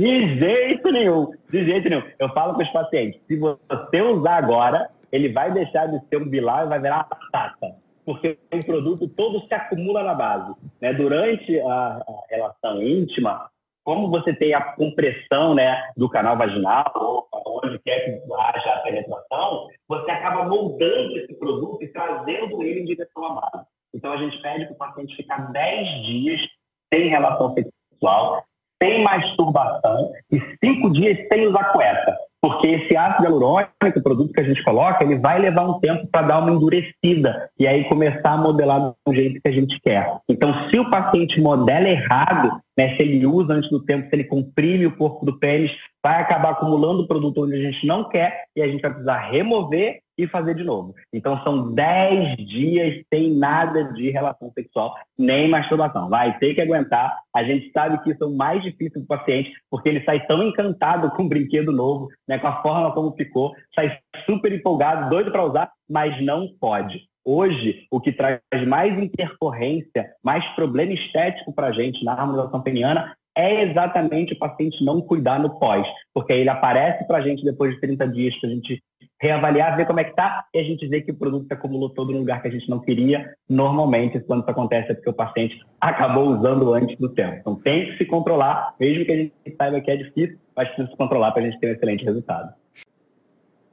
De 0.00 0.38
jeito 0.38 0.90
nenhum. 0.90 1.30
De 1.50 1.62
jeito 1.62 1.90
nenhum. 1.90 2.02
Eu 2.18 2.30
falo 2.30 2.54
para 2.54 2.62
os 2.62 2.70
pacientes: 2.70 3.20
se 3.28 3.36
você 3.36 4.00
usar 4.00 4.38
agora, 4.38 4.90
ele 5.12 5.30
vai 5.30 5.52
deixar 5.52 5.88
de 5.88 6.00
ser 6.08 6.16
um 6.16 6.26
Bilal 6.26 6.64
e 6.64 6.68
vai 6.70 6.80
virar 6.80 6.96
uma 6.96 7.04
batata. 7.04 7.76
Porque 8.06 8.38
o 8.50 8.64
produto 8.64 9.06
todo 9.08 9.46
se 9.46 9.52
acumula 9.52 10.02
na 10.02 10.14
base. 10.14 10.54
Né? 10.80 10.94
Durante 10.94 11.60
a, 11.60 11.98
a 11.98 12.24
relação 12.30 12.82
íntima, 12.82 13.50
como 13.84 14.08
você 14.08 14.32
tem 14.34 14.54
a 14.54 14.72
compressão 14.72 15.54
né, 15.54 15.90
do 15.94 16.08
canal 16.08 16.34
vaginal, 16.34 16.90
ou 16.94 17.60
onde 17.62 17.78
quer 17.80 18.00
que 18.00 18.32
haja 18.32 18.72
a 18.72 18.78
penetração, 18.78 19.68
você 19.86 20.10
acaba 20.10 20.48
moldando 20.48 21.18
esse 21.18 21.34
produto 21.34 21.84
e 21.84 21.88
trazendo 21.88 22.62
ele 22.62 22.80
em 22.80 22.84
direção 22.86 23.22
à 23.22 23.34
base. 23.34 23.66
Então 23.92 24.14
a 24.14 24.16
gente 24.16 24.40
pede 24.40 24.64
para 24.64 24.72
o 24.72 24.78
paciente 24.78 25.14
ficar 25.14 25.52
10 25.52 26.06
dias 26.06 26.48
sem 26.90 27.08
relação 27.08 27.54
sexual, 27.54 28.42
sem 28.82 29.02
masturbação 29.02 30.12
e 30.30 30.40
5 30.64 30.90
dias 30.90 31.18
sem 31.30 31.46
usar 31.46 31.72
cueca. 31.72 32.16
Porque 32.42 32.68
esse 32.68 32.96
ácido 32.96 33.24
hialurônico, 33.24 33.70
o 33.96 34.02
produto 34.02 34.32
que 34.32 34.40
a 34.40 34.44
gente 34.44 34.64
coloca, 34.64 35.04
ele 35.04 35.18
vai 35.18 35.38
levar 35.38 35.62
um 35.62 35.78
tempo 35.78 36.06
para 36.06 36.26
dar 36.26 36.38
uma 36.38 36.50
endurecida 36.50 37.50
e 37.58 37.66
aí 37.66 37.84
começar 37.84 38.32
a 38.32 38.36
modelar 38.38 38.94
do 39.06 39.14
jeito 39.14 39.40
que 39.42 39.48
a 39.48 39.52
gente 39.52 39.78
quer. 39.78 40.18
Então, 40.26 40.70
se 40.70 40.78
o 40.78 40.88
paciente 40.88 41.38
modela 41.38 41.86
errado, 41.86 42.58
né, 42.78 42.96
se 42.96 43.02
ele 43.02 43.26
usa 43.26 43.52
antes 43.52 43.68
do 43.68 43.84
tempo, 43.84 44.08
se 44.08 44.16
ele 44.16 44.24
comprime 44.24 44.86
o 44.86 44.96
corpo 44.96 45.26
do 45.26 45.38
pênis, 45.38 45.76
vai 46.02 46.22
acabar 46.22 46.52
acumulando 46.52 47.02
o 47.02 47.06
produto 47.06 47.44
onde 47.44 47.56
a 47.56 47.60
gente 47.60 47.86
não 47.86 48.08
quer 48.08 48.44
e 48.56 48.62
a 48.62 48.66
gente 48.66 48.80
vai 48.80 48.90
precisar 48.90 49.18
remover 49.18 50.00
e 50.24 50.28
fazer 50.28 50.54
de 50.54 50.64
novo. 50.64 50.94
Então 51.12 51.42
são 51.42 51.72
10 51.72 52.36
dias 52.36 53.02
sem 53.12 53.34
nada 53.34 53.84
de 53.92 54.10
relação 54.10 54.50
sexual, 54.52 54.94
nem 55.18 55.48
masturbação. 55.48 56.08
Vai 56.08 56.38
ter 56.38 56.54
que 56.54 56.60
aguentar. 56.60 57.18
A 57.34 57.42
gente 57.42 57.70
sabe 57.72 58.02
que 58.02 58.10
isso 58.10 58.24
é 58.24 58.26
o 58.26 58.36
mais 58.36 58.62
difícil 58.62 59.00
do 59.00 59.06
paciente, 59.06 59.52
porque 59.70 59.88
ele 59.88 60.02
sai 60.04 60.26
tão 60.26 60.42
encantado 60.42 61.10
com 61.10 61.24
o 61.24 61.28
brinquedo 61.28 61.72
novo, 61.72 62.08
né, 62.26 62.38
com 62.38 62.48
a 62.48 62.62
forma 62.62 62.92
como 62.92 63.14
ficou, 63.16 63.54
sai 63.74 63.98
super 64.26 64.52
empolgado, 64.52 65.10
doido 65.10 65.30
para 65.30 65.44
usar, 65.44 65.72
mas 65.88 66.20
não 66.22 66.48
pode. 66.60 67.08
Hoje, 67.24 67.86
o 67.90 68.00
que 68.00 68.12
traz 68.12 68.40
mais 68.66 68.98
intercorrência, 68.98 70.10
mais 70.22 70.46
problema 70.48 70.92
estético 70.92 71.52
para 71.52 71.68
a 71.68 71.72
gente 71.72 72.04
na 72.04 72.12
harmonização 72.12 72.62
peniana 72.62 73.14
é 73.36 73.62
exatamente 73.62 74.32
o 74.32 74.38
paciente 74.38 74.84
não 74.84 75.00
cuidar 75.00 75.38
no 75.38 75.58
pós, 75.58 75.86
porque 76.12 76.32
ele 76.32 76.48
aparece 76.48 77.06
para 77.06 77.18
a 77.18 77.20
gente 77.20 77.44
depois 77.44 77.74
de 77.74 77.80
30 77.80 78.08
dias 78.08 78.36
para 78.36 78.48
a 78.48 78.52
gente 78.52 78.82
reavaliar, 79.20 79.76
ver 79.76 79.86
como 79.86 80.00
é 80.00 80.04
que 80.04 80.10
está 80.10 80.46
e 80.52 80.58
a 80.58 80.64
gente 80.64 80.88
vê 80.88 81.02
que 81.02 81.10
o 81.10 81.14
produto 81.14 81.46
se 81.46 81.52
acumulou 81.52 81.90
todo 81.90 82.10
no 82.10 82.20
lugar 82.20 82.40
que 82.40 82.48
a 82.48 82.50
gente 82.50 82.68
não 82.70 82.80
queria. 82.80 83.34
Normalmente, 83.46 84.18
quando 84.20 84.40
isso 84.40 84.50
acontece, 84.50 84.92
é 84.92 84.94
porque 84.94 85.10
o 85.10 85.12
paciente 85.12 85.60
acabou 85.78 86.28
usando 86.28 86.72
antes 86.72 86.96
do 86.96 87.08
tempo. 87.10 87.36
Então 87.38 87.54
tem 87.54 87.86
que 87.86 87.98
se 87.98 88.06
controlar, 88.06 88.74
mesmo 88.80 89.04
que 89.04 89.12
a 89.12 89.16
gente 89.16 89.32
saiba 89.60 89.80
que 89.80 89.90
é 89.90 89.96
difícil, 89.96 90.38
mas 90.56 90.68
precisa 90.68 90.90
se 90.90 90.96
controlar 90.96 91.32
para 91.32 91.42
a 91.42 91.44
gente 91.44 91.60
ter 91.60 91.68
um 91.68 91.72
excelente 91.72 92.04
resultado. 92.04 92.54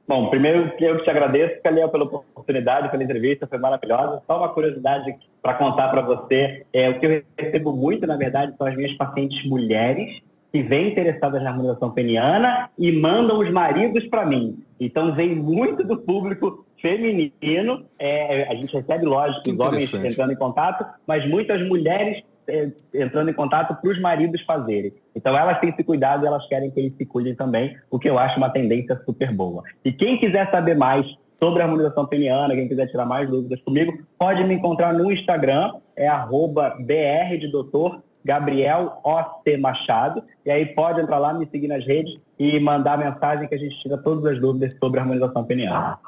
Bom, 0.06 0.28
primeiro 0.28 0.72
eu 0.80 0.96
que 0.98 1.04
te 1.04 1.10
agradeço, 1.10 1.60
Calil, 1.62 1.88
pela 1.88 2.04
oportunidade, 2.04 2.90
pela 2.90 3.02
entrevista, 3.02 3.46
foi 3.46 3.58
maravilhosa. 3.58 4.22
Só 4.26 4.38
uma 4.38 4.48
curiosidade 4.48 5.16
para 5.42 5.54
contar 5.54 5.88
para 5.88 6.02
você, 6.02 6.64
é, 6.72 6.90
o 6.90 6.98
que 6.98 7.06
eu 7.06 7.22
recebo 7.38 7.72
muito, 7.72 8.06
na 8.06 8.16
verdade, 8.16 8.54
são 8.56 8.66
as 8.66 8.74
minhas 8.74 8.92
pacientes 8.94 9.46
mulheres 9.46 10.20
que 10.52 10.62
vêm 10.62 10.88
interessadas 10.88 11.42
na 11.42 11.50
harmonização 11.50 11.90
peniana 11.90 12.70
e 12.78 12.90
mandam 12.90 13.38
os 13.38 13.50
maridos 13.50 14.06
para 14.08 14.24
mim. 14.24 14.58
Então 14.80 15.14
vem 15.14 15.34
muito 15.34 15.84
do 15.84 15.98
público 15.98 16.64
feminino, 16.80 17.84
é, 17.98 18.44
a 18.44 18.54
gente 18.54 18.72
recebe, 18.76 19.04
lógico, 19.04 19.50
os 19.50 19.58
homens 19.58 19.92
entrando 19.92 20.32
em 20.32 20.36
contato, 20.36 20.86
mas 21.06 21.26
muitas 21.26 21.66
mulheres 21.66 22.22
é, 22.46 22.70
entrando 22.94 23.30
em 23.30 23.34
contato 23.34 23.80
para 23.80 23.90
os 23.90 24.00
maridos 24.00 24.40
fazerem. 24.42 24.92
Então 25.14 25.36
elas 25.36 25.58
têm 25.60 25.70
esse 25.70 25.84
cuidado 25.84 26.24
e 26.24 26.26
elas 26.26 26.46
querem 26.46 26.70
que 26.70 26.80
eles 26.80 26.94
se 26.96 27.04
cuidem 27.04 27.34
também, 27.34 27.76
o 27.90 27.98
que 27.98 28.08
eu 28.08 28.18
acho 28.18 28.38
uma 28.38 28.48
tendência 28.48 29.00
super 29.04 29.32
boa. 29.32 29.62
E 29.84 29.92
quem 29.92 30.16
quiser 30.16 30.50
saber 30.50 30.76
mais 30.76 31.16
sobre 31.40 31.62
a 31.62 31.66
harmonização 31.66 32.06
peniana, 32.06 32.54
quem 32.54 32.68
quiser 32.68 32.86
tirar 32.86 33.04
mais 33.04 33.28
dúvidas 33.28 33.60
comigo, 33.62 33.98
pode 34.18 34.42
me 34.44 34.54
encontrar 34.54 34.92
no 34.92 35.10
Instagram, 35.12 35.72
é 35.94 36.08
arroba 36.08 36.76
br 36.80 37.36
de 37.38 37.48
doutor 37.48 38.02
Gabriel 38.28 39.00
O.C. 39.02 39.56
Machado. 39.56 40.22
E 40.44 40.50
aí 40.50 40.66
pode 40.66 41.00
entrar 41.00 41.18
lá, 41.18 41.32
me 41.32 41.48
seguir 41.50 41.66
nas 41.66 41.86
redes 41.86 42.18
e 42.38 42.60
mandar 42.60 42.98
mensagem 42.98 43.48
que 43.48 43.54
a 43.54 43.58
gente 43.58 43.80
tira 43.80 43.96
todas 43.96 44.30
as 44.30 44.38
dúvidas 44.38 44.76
sobre 44.78 45.00
harmonização 45.00 45.42
peniana. 45.44 45.96